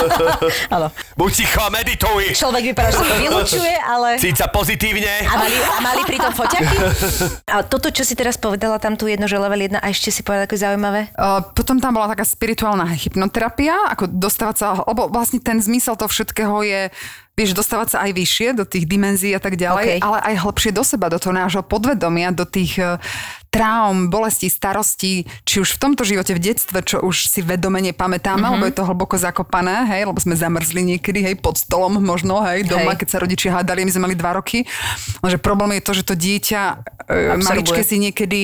[0.76, 0.92] Áno.
[1.16, 2.36] Buď ticho, medituj.
[2.36, 4.20] Človek vypadá, že to vylučuje, ale...
[4.20, 5.24] Cíť sa pozitívne.
[5.24, 6.76] A mali, a mali pri tom foťaky?
[7.56, 10.20] A toto, čo si teraz povedala, tam tu jedno, že level 1, a ešte si
[10.20, 11.08] povedala ako zaujímavé?
[11.16, 16.10] Uh, potom tam bola taká spirituálna hypnoterapia, ako dostávať sa, lebo vlastne ten zmysel toho
[16.10, 16.92] všetkého je,
[17.36, 20.04] vieš, dostávať sa aj vyššie do tých dimenzií a tak ďalej, OK.
[20.04, 22.96] ale aj hlbšie do seba, do toho nášho podvedomia, do tých uh,
[23.56, 28.44] traum, bolestí, starostí, či už v tomto živote, v detstve, čo už si vedome nepamätáme,
[28.44, 28.54] mm-hmm.
[28.60, 32.68] lebo je to hlboko zakopané, hej, lebo sme zamrzli niekedy, hej, pod stolom možno, hej,
[32.68, 33.00] doma, Hej.
[33.00, 34.68] keď sa rodičia hádali, my sme mali dva roky.
[35.24, 36.62] Lenže problém je to, že to dieťa
[37.08, 38.40] e, maličké si niekedy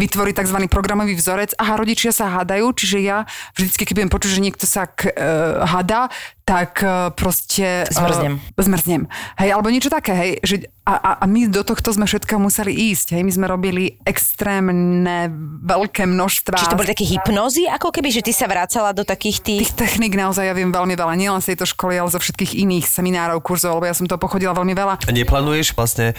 [0.00, 0.64] vytvorí tzv.
[0.72, 1.52] programový vzorec.
[1.60, 5.64] Aha, rodičia sa hádajú, čiže ja vždycky, keď budem počuť, že niekto sa k, uh,
[5.68, 6.08] hada,
[6.44, 7.88] tak uh, proste...
[7.88, 8.36] Zmrznem.
[8.52, 9.02] Uh, zmrznem.
[9.40, 10.30] Hej, alebo niečo také, hej.
[10.44, 13.24] Že, a, a, a my do tohto sme všetkého museli ísť, hej.
[13.24, 15.32] My sme robili extrémne
[15.64, 16.60] veľké množstva.
[16.60, 19.72] Či to boli také hypnozy, ako keby, že ty sa vracala do takých tých...
[19.72, 22.92] Tých technik naozaj ja viem veľmi veľa, nielen z tejto školy, ale zo všetkých iných
[22.92, 25.00] seminárov, kurzov, lebo ja som to pochodila veľmi veľa.
[25.08, 26.12] A neplánuješ vlastne,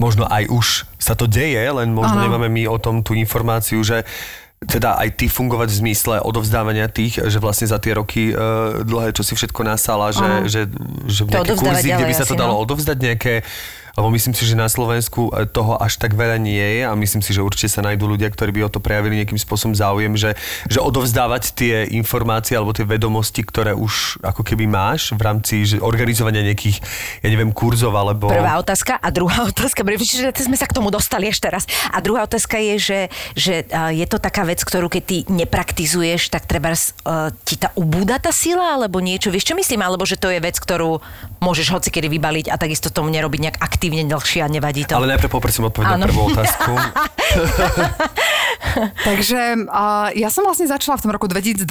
[0.00, 2.24] možno aj už sa to deje, len možno Áno.
[2.24, 4.08] nemáme my o tom tú informáciu, že
[4.64, 9.12] teda aj ty fungovať v zmysle odovzdávania tých, že vlastne za tie roky uh, dlhé,
[9.12, 10.48] čo si všetko nasala, že, Áno.
[10.48, 10.64] že,
[11.04, 12.64] že nejaké kurzy, kde by sa to dalo no.
[12.64, 13.34] odovzdať nejaké
[13.96, 17.24] lebo myslím si, že na Slovensku e, toho až tak veľa nie je a myslím
[17.24, 20.36] si, že určite sa nájdú ľudia, ktorí by o to prejavili nejakým spôsobom záujem, že,
[20.68, 25.80] že odovzdávať tie informácie alebo tie vedomosti, ktoré už ako keby máš v rámci že
[25.80, 26.84] organizovania nejakých,
[27.24, 28.28] ja neviem, kurzov alebo...
[28.28, 31.64] Prvá otázka a druhá otázka, pretože sme sa k tomu dostali až teraz.
[31.88, 33.00] A druhá otázka je, že,
[33.32, 37.72] že a, je to taká vec, ktorú keď ty nepraktizuješ, tak treba uh, ti tá
[37.72, 41.00] ubúda tá sila, alebo niečo, vieš čo myslím, alebo že to je vec, ktorú
[41.40, 44.96] môžeš hocikedy vybaliť a takisto tomu nerobiť nejak aktívne dlhšie a nevadí to.
[44.96, 46.72] Ale najprv poprosím odpovedť na prvú otázku.
[49.08, 51.64] Takže uh, ja som vlastne začala v tom roku 2012,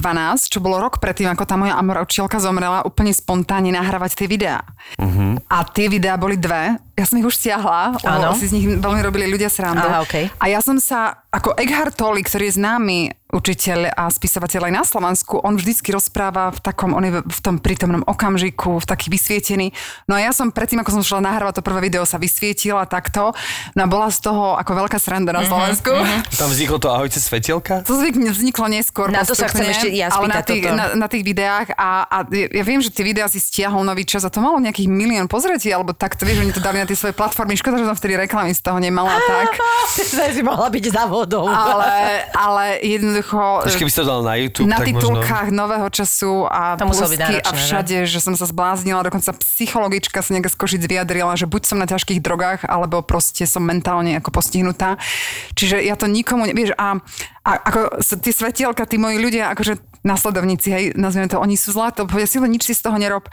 [0.50, 4.62] čo bolo rok predtým, ako tá moja Amora učiteľka zomrela, úplne spontánne nahrávať tie videá.
[4.96, 5.50] Mhm.
[5.50, 6.78] a tie videá boli dve.
[6.96, 9.84] Ja som ich už stiahla, lebo si z nich veľmi robili ľudia srandu.
[9.84, 10.32] Aha, okej.
[10.40, 14.84] A ja som sa, ako Eckhart Tolle, ktorý je známy učiteľ a spisovateľ aj na
[14.86, 19.74] Slovensku, on vždycky rozpráva v takom, on je v tom prítomnom okamžiku, v taký vysvietený.
[20.08, 23.34] No a ja som predtým, ako som šla nahrávať to prvé video, sa vysvietila takto.
[23.74, 25.92] No a bola z toho ako veľká sranda Mhm, na Slovensku.
[26.38, 27.82] Tam vzniklo to ahojte svetielka?
[27.84, 29.10] To zvykne vzniklo neskôr.
[29.12, 30.78] Na to sa chcem ešte ja ale na tých, toto.
[30.78, 34.22] na, na tých videách a, a ja viem, že tie videá si stiahol nový čas
[34.22, 36.96] a to malo nejakých milión pozretí, alebo tak to vieš, oni to dali na tie
[36.96, 37.58] svoje platformy.
[37.58, 39.58] Škoda, že som vtedy reklamy z toho nemala tak.
[40.36, 40.84] si mohla byť
[41.26, 41.50] za vodou.
[41.50, 43.66] Ale, ale jednoducho...
[43.66, 44.94] Ešte keby si to dal na YouTube, na tak možno...
[44.94, 50.30] titulkách nového času a To plusky a všade, že som sa zbláznila, dokonca psychologička sa
[50.30, 54.30] nejaká z Košic vyjadrila, že buď som na ťažkých drogách, alebo proste som mentálne ako
[54.30, 54.96] postihnutá.
[55.58, 57.02] Čiže ja to nikomu, ne, vieš, a,
[57.42, 61.74] a ako s- tie svetielka, tí moji ľudia, akože nasledovníci, hej, nazveme to, oni sú
[61.74, 63.26] zlato, povedia si nič si z toho nerob.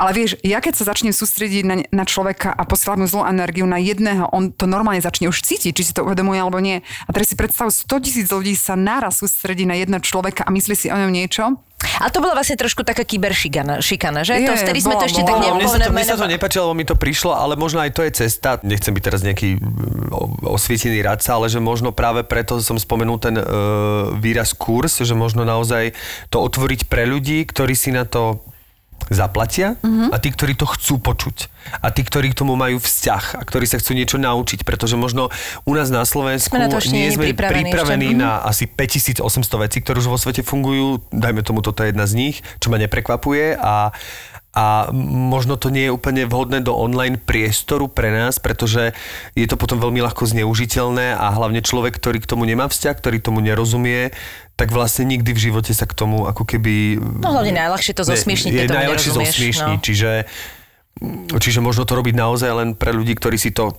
[0.00, 3.68] Ale vieš, ja keď sa začnem sústrediť na, na človeka a posielam mu zlú energiu
[3.68, 6.80] na jedného, on to normálne začne už cítiť, či si to uvedomuje alebo nie.
[7.04, 10.74] A teraz si predstav, 100 tisíc ľudí sa naraz sústredí na jedného človeka a myslí
[10.74, 11.60] si o ňom niečo.
[12.00, 14.40] A to bola vlastne trošku taká kyberšikana, šikana, že?
[14.40, 15.28] Je, to vtedy sme to bola, ešte bola.
[15.28, 17.82] tak Áno, mne sa to, mne sa to nepáčilo, lebo mi to prišlo, ale možno
[17.82, 18.62] aj to je cesta.
[18.64, 23.36] Nechcem byť teraz nejaký mm, osvietený radca, ale že možno práve preto som spomenul ten
[23.36, 23.44] uh,
[24.16, 25.92] výraz kurz, že možno naozaj
[26.32, 28.40] to otvoriť pre ľudí, ktorí si na to
[29.10, 31.52] zaplatia a tí, ktorí to chcú počuť.
[31.80, 35.32] A tí, ktorí k tomu majú vzťah a ktorí sa chcú niečo naučiť, pretože možno
[35.64, 38.20] u nás na Slovensku Sme na to nie nie sme pripravení pripravení ešte.
[38.20, 41.00] na asi 5800 vecí, ktoré už vo svete fungujú.
[41.08, 43.96] Dajme tomu, toto je jedna z nich, čo ma neprekvapuje a
[44.54, 48.94] a možno to nie je úplne vhodné do online priestoru pre nás, pretože
[49.34, 53.18] je to potom veľmi ľahko zneužiteľné a hlavne človek, ktorý k tomu nemá vzťah, ktorý
[53.18, 54.14] tomu nerozumie,
[54.54, 57.02] tak vlastne nikdy v živote sa k tomu ako keby...
[57.18, 59.84] No hlavne najľahšie to zosmiešniť, Je keď tomu najľahšie zosmiešniť, no.
[59.84, 60.10] čiže,
[61.42, 63.74] čiže možno to robiť naozaj len pre ľudí, ktorí si to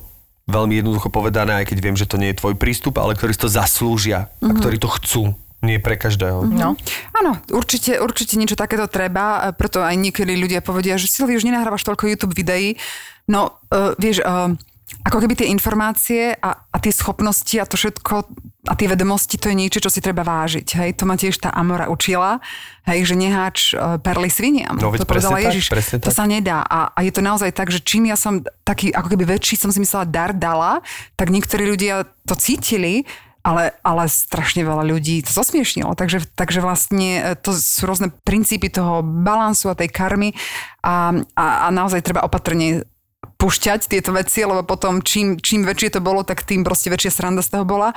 [0.51, 3.41] veľmi jednoducho povedané, aj keď viem, že to nie je tvoj prístup, ale ktorí si
[3.41, 5.33] to zaslúžia a ktorí to chcú.
[5.65, 6.45] Nie pre každého.
[6.45, 6.77] No.
[7.17, 11.49] Áno, určite, určite niečo takéto treba, e, preto aj niekedy ľudia povedia, že Silvi, už
[11.49, 12.77] nenahrávaš toľko YouTube videí.
[13.25, 14.53] No, uh, vieš, uh,
[15.01, 18.29] ako keby tie informácie a, a tie schopnosti a to všetko
[18.65, 20.65] a tie vedomosti, to je niečo, čo si treba vážiť.
[20.81, 22.41] Hej, to ma tiež tá Amora učila,
[22.89, 24.73] hej, že neháč uh, perly sviniam.
[24.77, 25.69] No, to povedala tak, Ježiš,
[26.01, 26.65] to sa nedá.
[26.65, 29.69] A, a je to naozaj tak, že čím ja som taký, ako keby väčší som
[29.69, 30.81] si myslela dar dala,
[31.13, 33.05] tak niektorí ľudia to cítili,
[33.45, 35.93] ale, ale strašne veľa ľudí to zosmiešnilo.
[35.93, 40.33] Takže, takže vlastne e, to sú rôzne princípy toho balansu a tej karmy
[40.81, 42.89] a, a, a naozaj treba opatrne
[43.37, 47.45] púšťať tieto veci, lebo potom čím, čím väčšie to bolo, tak tým proste väčšia sranda
[47.45, 47.93] z toho bola.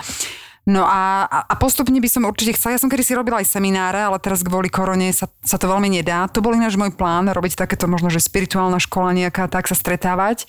[0.69, 4.05] No a a postupne by som určite chcela, ja som kedy si robila aj semináre,
[4.05, 6.29] ale teraz kvôli korone sa, sa to veľmi nedá.
[6.29, 10.45] To bol ináč môj plán, robiť takéto možno, že spirituálna škola nejaká, tak sa stretávať.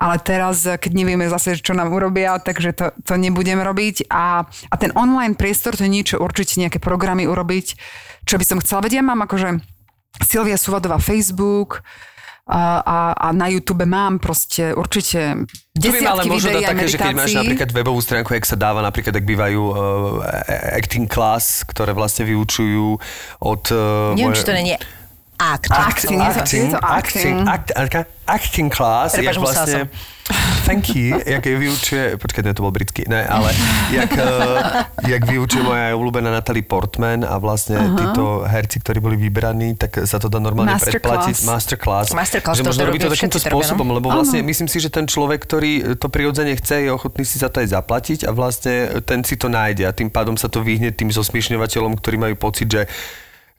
[0.00, 4.08] Ale teraz, keď nevieme zase, čo nám urobia, takže to, to nebudem robiť.
[4.08, 7.76] A, a ten online priestor, to je niečo určite, nejaké programy urobiť,
[8.24, 8.80] čo by som chcela.
[8.88, 9.60] Veď ja mám akože
[10.24, 11.84] Silvia Suvadová Facebook,
[12.50, 15.46] a, a, a na YouTube mám proste určite
[15.78, 18.82] by ale desiatky možno videí také, že keď máš napríklad webovú stránku, jak sa dáva,
[18.82, 19.76] napríklad, ak bývajú uh,
[20.74, 22.98] acting class, ktoré vlastne vyučujú
[23.38, 23.62] od...
[23.70, 24.78] Uh, Neviem, či to nie
[25.40, 27.36] Acting, je to- acting, je to acting.
[27.48, 27.96] act, act,
[28.28, 29.88] acting class, musela vlastne...
[30.68, 33.50] Thank you, jak je vyučuje, počkaj, ne, to bol britský, ne, ale
[33.90, 37.98] jak, uh, jak vyučuje moja obľúbená Natalie Portman a vlastne uh-huh.
[37.98, 40.94] títo herci, ktorí boli vybraní, tak sa to dá normálne Masterclass.
[41.02, 41.36] predplatiť.
[41.42, 42.06] Masterclass.
[42.14, 43.50] Masterclass, že to- možno robiť to takýmto robia, no.
[43.50, 47.42] spôsobom, lebo vlastne myslím si, že ten človek, ktorý to prirodzene chce, je ochotný si
[47.42, 50.62] za to aj zaplatiť a vlastne ten si to nájde a tým pádom sa to
[50.62, 52.86] vyhne tým zosmiešňovateľom, ktorí majú pocit, že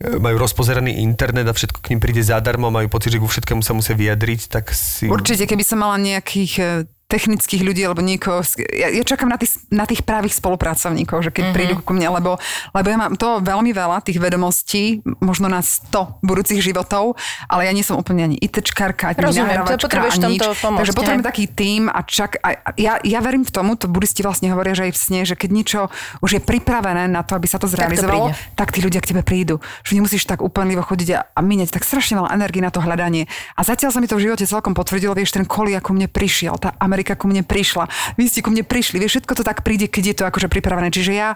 [0.01, 3.77] majú rozpozeraný internet a všetko k ním príde zadarmo, majú pocit, že ku všetkému sa
[3.77, 5.07] musia vyjadriť, tak si...
[5.07, 6.65] Určite, keby som mala nejakých e,
[7.11, 8.39] technických ľudí alebo niekoho,
[8.71, 11.57] ja, ja čakám na tých, na tých právých spolupracovníkov, že keď mm-hmm.
[11.59, 12.39] prídu ku mne, lebo,
[12.71, 17.19] lebo ja mám to veľmi veľa, tých vedomostí, možno na 100 budúcich životov,
[17.51, 20.41] ale ja nie som úplne ani ITčkarka, ani Rozumiem, to nahrávačka, ani nič.
[20.63, 24.23] pomôcť, Takže potrebujem taký tím a čak, a, ja, ja verím v tomu, to budisti
[24.23, 25.79] vlastne hovoria, že aj v sne, že keď niečo
[26.21, 28.55] už je pripravené na to, aby sa to zrealizovalo, príde.
[28.55, 29.57] tak tí ľudia k tebe prídu.
[29.81, 33.25] Že nemusíš tak úplne chodiť a, a míňať tak strašne veľa energie na to hľadanie.
[33.57, 36.61] A zatiaľ sa mi to v živote celkom potvrdilo, vieš, ten kolia ku mne prišiel,
[36.61, 39.89] tá Amerika ku mne prišla, vy ste ku mne prišli, vieš, všetko to tak príde,
[39.89, 40.93] keď je to akože pripravené.
[40.93, 41.35] Čiže ja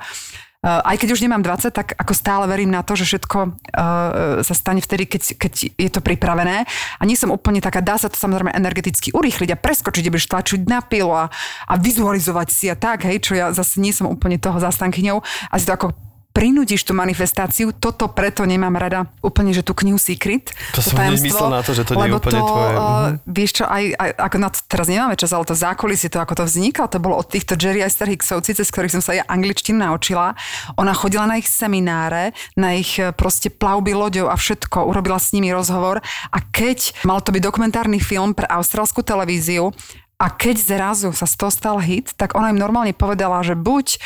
[0.65, 4.41] Uh, aj keď už nemám 20, tak ako stále verím na to, že všetko uh,
[4.41, 6.65] sa stane vtedy, keď, keď je to pripravené.
[6.97, 10.65] A nie som úplne taká, dá sa to samozrejme energeticky urýchliť a preskočiť, budeš tlačiť
[10.65, 11.29] na pilu a,
[11.69, 15.55] a vizualizovať si a tak, hej, čo ja zase nie som úplne toho zastankyňou a
[15.61, 15.93] to ako
[16.35, 17.71] prinútiš tú manifestáciu.
[17.71, 20.51] Toto preto nemám rada úplne, že tú knihu Secret.
[20.75, 22.75] To som hneď myslel na to, že to nie je úplne to, tvoje.
[22.75, 23.07] uh.
[23.23, 26.35] Vieš čo, aj, aj ako na to teraz nemáme čas, ale to zákulisie, to ako
[26.35, 29.79] to vzniklo, to bolo od týchto Jerry Esther Hicksovci, cez ktorých som sa ja angličtinu
[29.79, 30.35] naučila.
[30.75, 35.31] Ona chodila na ich semináre, na ich eh, proste plavby loďou a všetko, urobila s
[35.31, 36.03] nimi rozhovor
[36.35, 39.71] a keď, mal to byť dokumentárny film pre austrálskú televíziu,
[40.15, 43.99] a keď zrazu sa z toho stal hit, tak ona im normálne povedala, že buď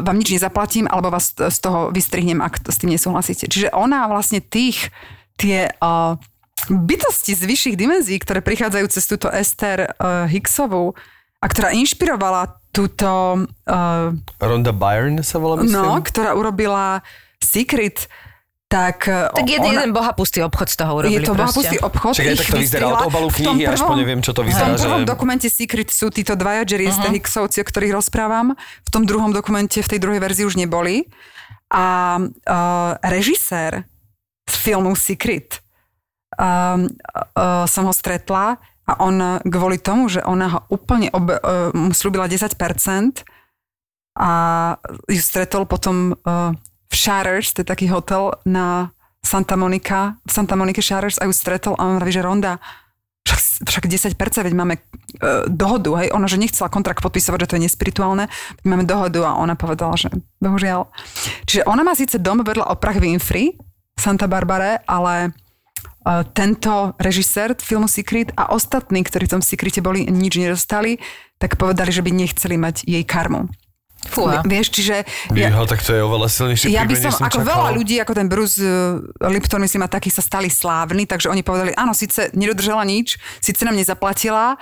[0.00, 3.50] vám nič nezaplatím, alebo vás z toho vystrihnem, ak s tým nesúhlasíte.
[3.50, 4.94] Čiže ona vlastne tých,
[5.34, 6.14] tie uh,
[6.70, 10.94] bytosti z vyšších dimenzií, ktoré prichádzajú cez túto Esther uh, Hicksovú
[11.42, 13.08] a ktorá inšpirovala túto
[13.48, 14.08] uh,
[14.38, 15.74] Ronda Byrne sa volá, myslím.
[15.80, 17.00] no, ktorá urobila
[17.40, 18.10] Secret,
[18.66, 19.06] tak...
[19.08, 21.42] eh, Tak jeden, jeden bohapustý obchod z toho urobili je to proste.
[21.42, 22.12] bohapustý obchod.
[22.18, 24.82] Ich tak to vyzerá od obalu knihy až po neviem, čo to vyzerá, V tom
[24.82, 27.46] prvom že- dokumente Secret sú títo dvaja Jerry uh-huh.
[27.46, 28.58] O ktorých rozprávam.
[28.58, 31.06] V tom druhom dokumente, v tej druhej verzii už neboli.
[31.70, 33.86] A uh, režisér
[34.46, 35.58] z filmu Secret
[36.38, 36.86] um,
[37.34, 41.90] uh, som ho stretla a on kvôli tomu, že ona ho úplne ob, uh, mu
[41.90, 42.54] slúbila 10%
[44.16, 44.30] a
[45.10, 46.54] ju stretol potom uh,
[46.96, 51.74] Shatters, to je taký hotel na Santa Monica, v Santa Monica Shatters a ju stretol
[51.76, 52.62] a on vraví, že Ronda,
[53.26, 53.84] však, však
[54.14, 58.30] 10%, veď máme uh, dohodu, hej, ona, že nechcela kontrakt podpisovať, že to je nespirituálne,
[58.62, 60.86] veď máme dohodu a ona povedala, že bohužiaľ.
[61.50, 63.58] Čiže ona má síce dom vedľa Oprah Winfrey,
[63.98, 65.34] Santa Barbare, ale
[66.06, 71.02] uh, tento režisér filmu Secret a ostatní, ktorí v tom Secrete boli, nič nedostali,
[71.42, 73.50] tak povedali, že by nechceli mať jej karmu.
[74.08, 74.40] Fúha.
[74.46, 75.02] Vieš, čiže...
[75.34, 77.50] Ja, tak to je oveľa silnejší Ja by som, som ako čakal.
[77.52, 81.42] veľa ľudí, ako ten Bruce uh, Lipton, myslím, a takí sa stali slávni, takže oni
[81.44, 84.56] povedali, áno, síce nedodržala nič, síce nám nezaplatila,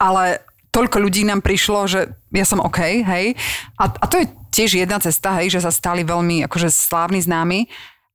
[0.00, 2.00] ale toľko ľudí nám prišlo, že
[2.32, 3.34] ja som OK, hej.
[3.80, 7.68] A, a to je tiež jedna cesta, hej, že sa stali veľmi akože slávni, známi,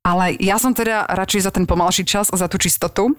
[0.04, 3.16] ale ja som teda radšej za ten pomalší čas a za tú čistotu,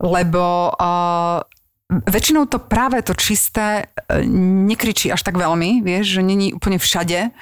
[0.00, 1.44] lebo uh,
[1.90, 4.22] väčšinou to práve to čisté e,
[4.70, 7.34] nekričí až tak veľmi, vieš, že není úplne všade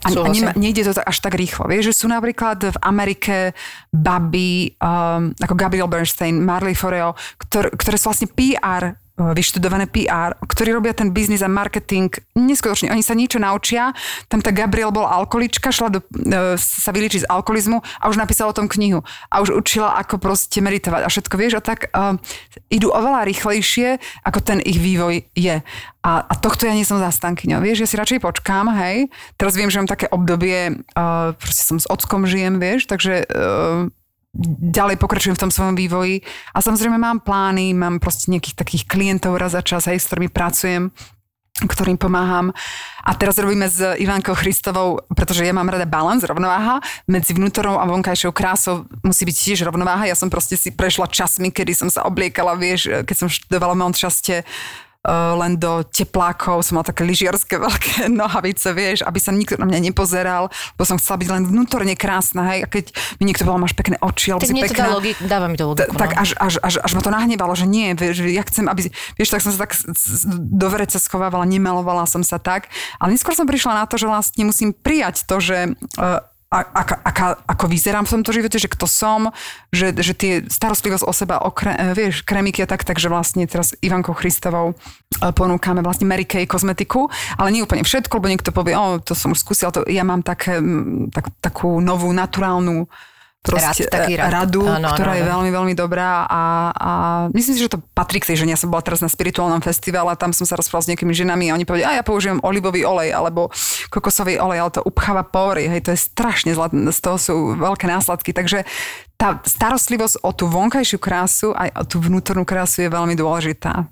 [0.00, 1.68] a, a nema, nejde to až tak rýchlo.
[1.68, 3.52] Vieš, že sú napríklad v Amerike
[3.92, 7.12] baby um, ako Gabriel Bernstein, Marley Foreo,
[7.44, 12.88] ktor, ktoré sú vlastne PR vyštudované PR, ktorí robia ten biznis a marketing neskutočne.
[12.88, 13.92] Oni sa niečo naučia.
[14.32, 18.50] Tam tá Gabriel bola alkoholička, šla do, uh, sa vyliečiť z alkoholizmu a už napísala
[18.50, 19.04] o tom knihu.
[19.28, 22.16] A už učila, ako proste meditovať a všetko, vieš, a tak uh,
[22.72, 25.60] idú oveľa rýchlejšie, ako ten ich vývoj je.
[26.00, 27.60] A, a tohto ja nie som zastankyňou.
[27.60, 29.12] Vieš, ja si radšej počkám, hej.
[29.36, 33.92] Teraz viem, že mám také obdobie, uh, proste som s ockom žijem, vieš, takže uh,
[34.70, 36.22] ďalej pokračujem v tom svojom vývoji
[36.54, 40.30] a samozrejme mám plány, mám proste nejakých takých klientov raz za čas, hej, s ktorými
[40.30, 40.94] pracujem
[41.60, 42.56] ktorým pomáham.
[43.04, 47.84] A teraz robíme s Ivankou Christovou, pretože ja mám rada balance, rovnováha, medzi vnútornou a
[47.84, 50.08] vonkajšou krásou musí byť tiež rovnováha.
[50.08, 53.80] Ja som proste si prešla časmi, kedy som sa obliekala, vieš, keď som študovala v
[53.84, 59.56] Montšaste, uh, len do teplákov, som mala také lyžiarske veľké nohavice, vieš, aby sa nikto
[59.56, 63.48] na mňa nepozeral, lebo som chcela byť len vnútorne krásna, hej, a keď mi niekto
[63.48, 65.96] povedal, máš pekné oči, alebo Tak si mne to pekná, logiku, dáva mi to logiku.
[65.96, 66.20] tak no.
[66.20, 69.40] až, až, až, až ma to nahnevalo, že nie, vieš, ja chcem, aby, vieš, tak
[69.40, 69.72] som sa tak
[70.36, 72.68] do vreca schovávala, nemalovala som sa tak,
[73.00, 76.20] ale neskôr som prišla na to, že vlastne musím prijať to, že uh,
[76.50, 79.30] a, ako, ako, ako vyzerám v tomto živote, že kto som,
[79.70, 83.46] že, že tie starostlivosť o seba, o kre, eh, vieš, kremiky a tak, takže vlastne
[83.46, 87.06] teraz Ivankou Christovou eh, ponúkame vlastne Mary Kay kozmetiku,
[87.38, 90.26] ale nie úplne všetko, lebo niekto povie, o, to som už skúsil, to, ja mám
[90.26, 92.90] také, mm, tak, takú novú, naturálnu
[93.40, 94.30] proste Rad, taký rad.
[94.44, 95.32] radu, áno, ktorá je áno.
[95.32, 96.42] veľmi, veľmi dobrá a,
[96.76, 96.90] a
[97.32, 98.52] myslím si, že to patrí k tej žene.
[98.52, 101.48] Ja som bola teraz na spirituálnom festivale a tam som sa rozprával s nejakými ženami
[101.48, 103.48] a oni povedali, a ja použijem olivový olej alebo
[103.88, 107.88] kokosový olej, ale to upcháva pory, hej, to je strašne zlé, z toho sú veľké
[107.88, 108.68] následky, takže
[109.20, 113.84] tá starostlivosť o tú vonkajšiu krásu aj o tú vnútornú krásu je veľmi dôležitá.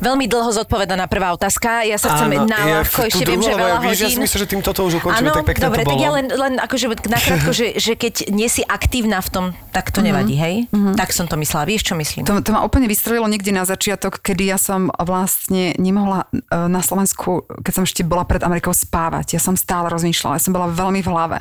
[0.00, 1.84] Veľmi dlho zodpovedaná prvá otázka.
[1.84, 3.92] Ja sa chcem Áno, na ja ľahko, tú ešte viem, že veľa hodín.
[3.92, 6.00] Ja si myslím, že týmto to už ukončíme, tak pekné dobre, to tak bolo.
[6.00, 10.00] ja len, len akože nakrátko, že, že keď nie si aktívna v tom, tak to
[10.00, 10.66] nevadí, hej?
[10.96, 11.68] Tak som to myslela.
[11.68, 12.24] Vieš, čo myslím?
[12.24, 16.80] To, to ma úplne vystrelilo niekde na začiatok, kedy ja som vlastne nemohla e, na
[16.80, 19.38] Slovensku, keď som ešte bola pred Amerikou, spávať.
[19.38, 21.38] Ja som stále rozmýšľala, ja som bola veľmi v hlave.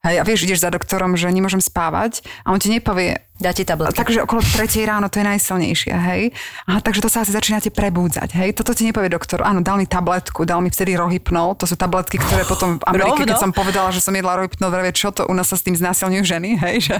[0.00, 3.64] Hej, a vieš, ideš za doktorom, že nemôžem spávať a on ti nepovie, Dá ti
[3.64, 3.96] tabletky.
[3.96, 6.22] takže okolo 3 ráno to je najsilnejšie, hej.
[6.68, 8.52] Aha, takže to sa asi začínate prebúdzať, hej.
[8.52, 9.40] Toto ti nepovie doktor.
[9.40, 11.56] Áno, dal mi tabletku, dal mi vtedy rohypnol.
[11.56, 13.28] To sú tabletky, ktoré potom v Amerike, Rovno?
[13.32, 15.72] keď som povedala, že som jedla rohypnol, vravie, čo to, u nás sa s tým
[15.72, 16.96] znásilňujú ženy, hej, že...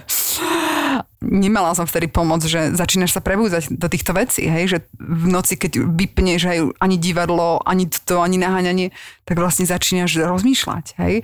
[1.21, 5.61] nemala som vtedy pomoc, že začínaš sa prebúzať do týchto vecí, hej, že v noci,
[5.61, 8.89] keď vypneš hej, ani divadlo, ani to, ani naháňanie,
[9.29, 11.23] tak vlastne začínaš rozmýšľať, hej,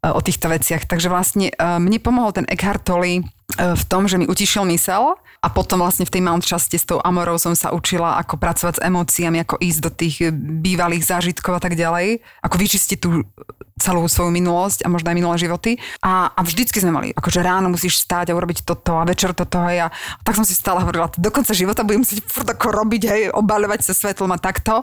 [0.00, 0.88] o týchto veciach.
[0.88, 5.48] Takže vlastne e, mne pomohol ten Eckhart Tolle v tom, že mi utišil mysel a
[5.52, 8.84] potom vlastne v tej Mount časti s tou Amorou som sa učila, ako pracovať s
[8.84, 13.28] emóciami, ako ísť do tých bývalých zážitkov a tak ďalej, ako vyčistiť tú
[13.76, 15.76] celú svoju minulosť a možno aj minulé životy.
[16.00, 19.60] A, a vždycky sme mali, akože ráno musíš stáť a urobiť toto a večer toto
[19.68, 19.92] hej, a
[20.24, 23.86] tak som si stále hovorila, do konca života budem musieť furt ako robiť, hej, obaľovať
[23.86, 24.82] sa svetlom a takto.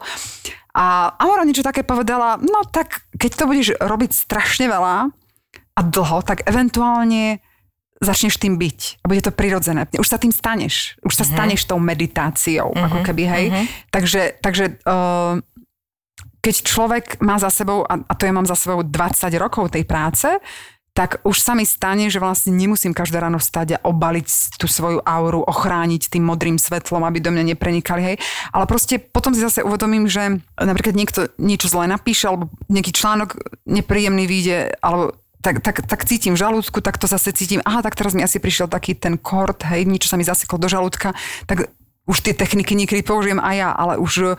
[0.71, 5.11] A Amora niečo také povedala, no tak keď to budeš robiť strašne veľa
[5.71, 7.43] a dlho, tak eventuálne
[8.01, 9.85] začneš tým byť a bude to prirodzené.
[9.93, 10.97] Už sa tým staneš.
[11.05, 13.45] Už sa staneš tou meditáciou, ako keby, hej.
[13.93, 15.37] Takže, takže uh,
[16.41, 18.89] keď človek má za sebou, a, a to ja mám za sebou 20
[19.37, 20.25] rokov tej práce,
[20.91, 24.99] tak už sa mi stane, že vlastne nemusím každé ráno vstať a obaliť tú svoju
[25.07, 28.15] auru, ochrániť tým modrým svetlom, aby do mňa neprenikali, hej.
[28.51, 33.39] Ale proste potom si zase uvedomím, že napríklad niekto niečo zle napíše, alebo nejaký článok
[33.63, 37.97] nepríjemný vyjde, alebo tak, tak, tak cítim v žalúdku, tak to zase cítim, aha, tak
[37.97, 41.17] teraz mi asi prišiel taký ten kord, hej, niečo sa mi zaseklo do žalúdka,
[41.49, 41.73] tak
[42.05, 44.37] už tie techniky niekedy použijem aj ja, ale už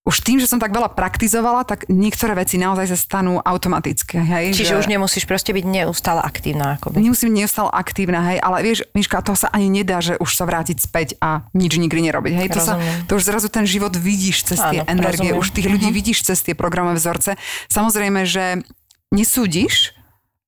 [0.00, 4.16] už tým, že som tak veľa praktizovala, tak niektoré veci naozaj sa stanú automaticky.
[4.16, 4.78] Hej, Čiže že...
[4.80, 6.80] už nemusíš proste byť neustále aktívna.
[6.80, 7.04] Akoby.
[7.04, 10.48] Nemusím byť neustále aktívna, hej, ale vieš, Miška, to sa ani nedá, že už sa
[10.48, 12.32] vrátiť späť a nič nikdy nerobiť.
[12.32, 15.42] Hej, to, sa, to už zrazu ten život vidíš cez tie Áno, energie, rozumiem.
[15.44, 17.36] už tých ľudí vidíš cez tie programové vzorce.
[17.68, 18.64] Samozrejme, že
[19.12, 19.99] nesúdiš,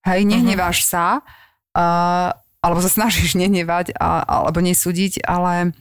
[0.06, 1.22] hej, nehneváš sa,
[1.74, 2.30] uh,
[2.62, 5.74] alebo sa snažíš nehnevať a, alebo nesúdiť, ale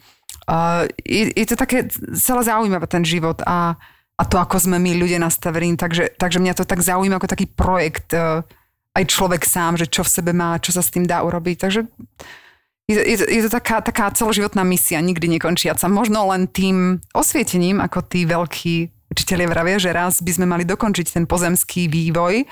[0.49, 3.77] uh, je, je to také celé zaujímavé ten život a,
[4.17, 5.77] a to, ako sme my ľudia nastavení.
[5.77, 8.45] Takže, takže mňa to tak zaujíma ako taký projekt uh,
[8.91, 11.57] aj človek sám, že čo v sebe má, čo sa s tým dá urobiť.
[11.57, 11.81] Takže
[12.91, 15.87] je, to- je, je to taká, taká celoživotná misia, nikdy nekončiaca.
[15.87, 18.75] Možno len tým osvietením, ako tí veľkí
[19.11, 22.47] učiteľia vravia, že raz by sme mali dokončiť ten pozemský vývoj,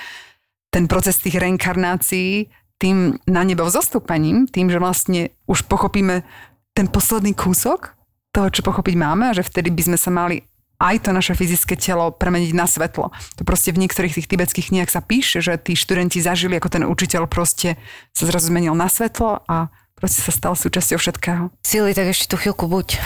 [0.70, 2.50] ten proces tých reinkarnácií,
[2.80, 6.24] tým na nebo zostúpením, tým, že vlastne už pochopíme
[6.72, 7.98] ten posledný kúsok
[8.32, 10.46] toho, čo pochopiť máme a že vtedy by sme sa mali
[10.80, 13.12] aj to naše fyzické telo premeniť na svetlo.
[13.12, 16.84] To proste v niektorých tých tibetských knihách sa píše, že tí študenti zažili, ako ten
[16.88, 17.76] učiteľ proste
[18.16, 19.68] sa zrazu zmenil na svetlo a
[20.00, 21.44] proste sa stal súčasťou všetkého.
[21.62, 22.98] Sily, tak ešte tú chvíľku buď.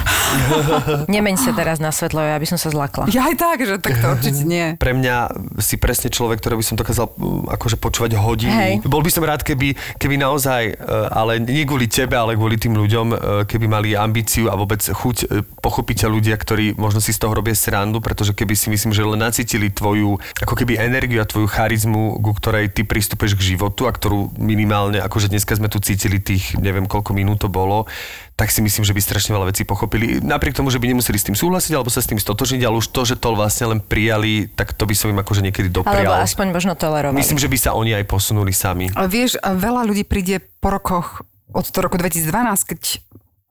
[1.14, 3.10] Nemeň sa teraz na svetlo, ja by som sa zlakla.
[3.10, 4.74] Ja aj tak, že tak to určite nie.
[4.84, 5.16] Pre mňa
[5.60, 8.54] si presne človek, ktorý by som dokázal mm, akože počúvať hodiny.
[8.54, 8.74] Hej.
[8.86, 10.74] Bol by som rád, keby, keby naozaj, e,
[11.10, 13.16] ale nie kvôli tebe, ale kvôli tým ľuďom, e,
[13.50, 17.34] keby mali ambíciu a vôbec chuť e, pochopiť ťa ľudia, ktorí možno si z toho
[17.34, 21.48] robia srandu, pretože keby si myslím, že len nacítili tvoju ako keby energiu a tvoju
[21.50, 26.20] charizmu, ku ktorej ty pristupuješ k životu a ktorú minimálne, akože dneska sme tu cítili
[26.20, 27.90] tých, neviem koľko minút to bolo,
[28.34, 30.18] tak si myslím, že by strašne veľa vecí pochopili.
[30.20, 32.90] Napriek tomu, že by nemuseli s tým súhlasiť alebo sa s tým stotožniť, ale už
[32.90, 36.22] to, že to vlastne len prijali, tak to by som im akože niekedy Alebo doprial.
[36.26, 37.18] aspoň možno tolerovali.
[37.18, 38.90] Myslím, že by sa oni aj posunuli sami.
[38.94, 41.22] Ale vieš, a veľa ľudí príde po rokoch
[41.54, 42.26] od toho roku 2012,
[42.66, 42.82] keď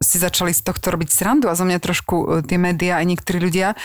[0.03, 3.39] si začali z tohto robiť srandu a zo mňa trošku e, tie médiá aj niektorí
[3.39, 3.78] ľudia,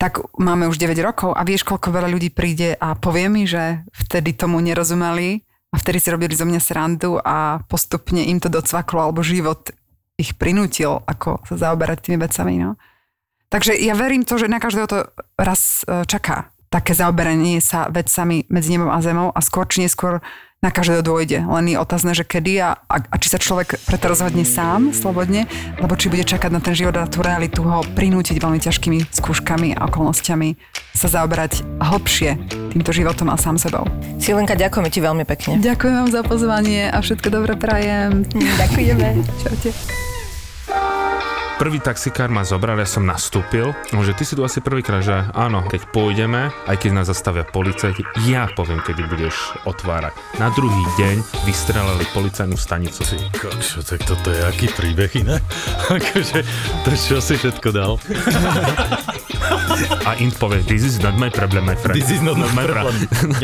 [0.00, 3.84] tak máme už 9 rokov a vieš, koľko veľa ľudí príde a povie mi, že
[3.92, 9.04] vtedy tomu nerozumeli a vtedy si robili zo mňa srandu a postupne im to docvaklo
[9.04, 9.68] alebo život
[10.18, 12.58] ich prinútil, ako sa zaoberať tými vecami.
[12.58, 12.74] No.
[13.48, 14.98] Takže ja verím to, že na každého to
[15.38, 16.50] raz e, čaká.
[16.68, 20.20] Také zaoberanie sa vecami medzi nebom a zemou a skôr či neskôr
[20.58, 21.38] na každého dôjde.
[21.46, 25.46] Len je otázne, že kedy a, a, a či sa človek preto rozhodne sám, slobodne,
[25.78, 29.78] alebo či bude čakať na ten život a tú realitu ho prinútiť veľmi ťažkými skúškami
[29.78, 30.58] a okolnostiami
[30.98, 32.34] sa zaoberať hlbšie
[32.74, 33.86] týmto životom a sám sebou.
[34.18, 35.62] Silenka, ďakujeme ti veľmi pekne.
[35.62, 38.26] Ďakujem vám za pozvanie a všetko dobré prajem.
[38.34, 39.06] Ďakujeme.
[39.46, 40.07] Čaute.
[41.58, 45.66] Prvý taxikár ma zobral, ja som nastúpil, že ty si tu asi prvýkrát, že áno,
[45.66, 49.34] keď pôjdeme, aj keď nás zastavia policajti, ja poviem, kedy budeš
[49.66, 50.14] otvárať.
[50.38, 53.02] Na druhý deň vystrelali policajnú stanicu.
[53.02, 55.42] Ty kokšo, tak toto je aký príbeh inak?
[55.98, 56.46] akože,
[56.86, 57.98] to čo si všetko dal?
[60.06, 61.98] A Int povie, this is not my problem, my friend.
[61.98, 62.94] This is not my problem.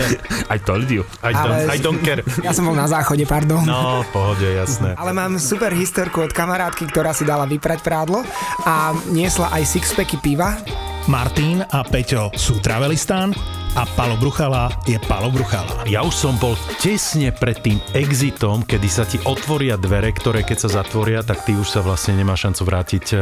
[0.55, 1.03] I told you.
[1.19, 2.23] I don't, Ale- I don't care.
[2.47, 3.67] Ja som bol na záchode, pardon.
[3.67, 4.95] No, pohode, jasné.
[4.95, 8.21] Ale mám super historku od kamarátky, ktorá si dala vyprať prádlo
[8.69, 10.61] a niesla aj sixpacky piva.
[11.09, 13.33] Martin a Peťo sú Travelistán
[13.77, 15.85] a Palo Bruchala je Palo Bruchala.
[15.89, 20.69] Ja už som bol tesne pred tým exitom, kedy sa ti otvoria dvere, ktoré keď
[20.69, 23.21] sa zatvoria, tak ty už sa vlastne nemá šancu vrátiť eh,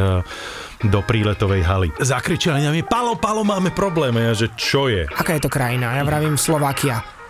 [0.83, 1.89] do príletovej haly.
[1.99, 4.15] Zakričali na mňa, Palo, Palo, máme problém.
[4.19, 5.07] A ja, že čo je?
[5.15, 5.95] Aká je to krajina?
[5.95, 7.03] Ja vravím Slovakia.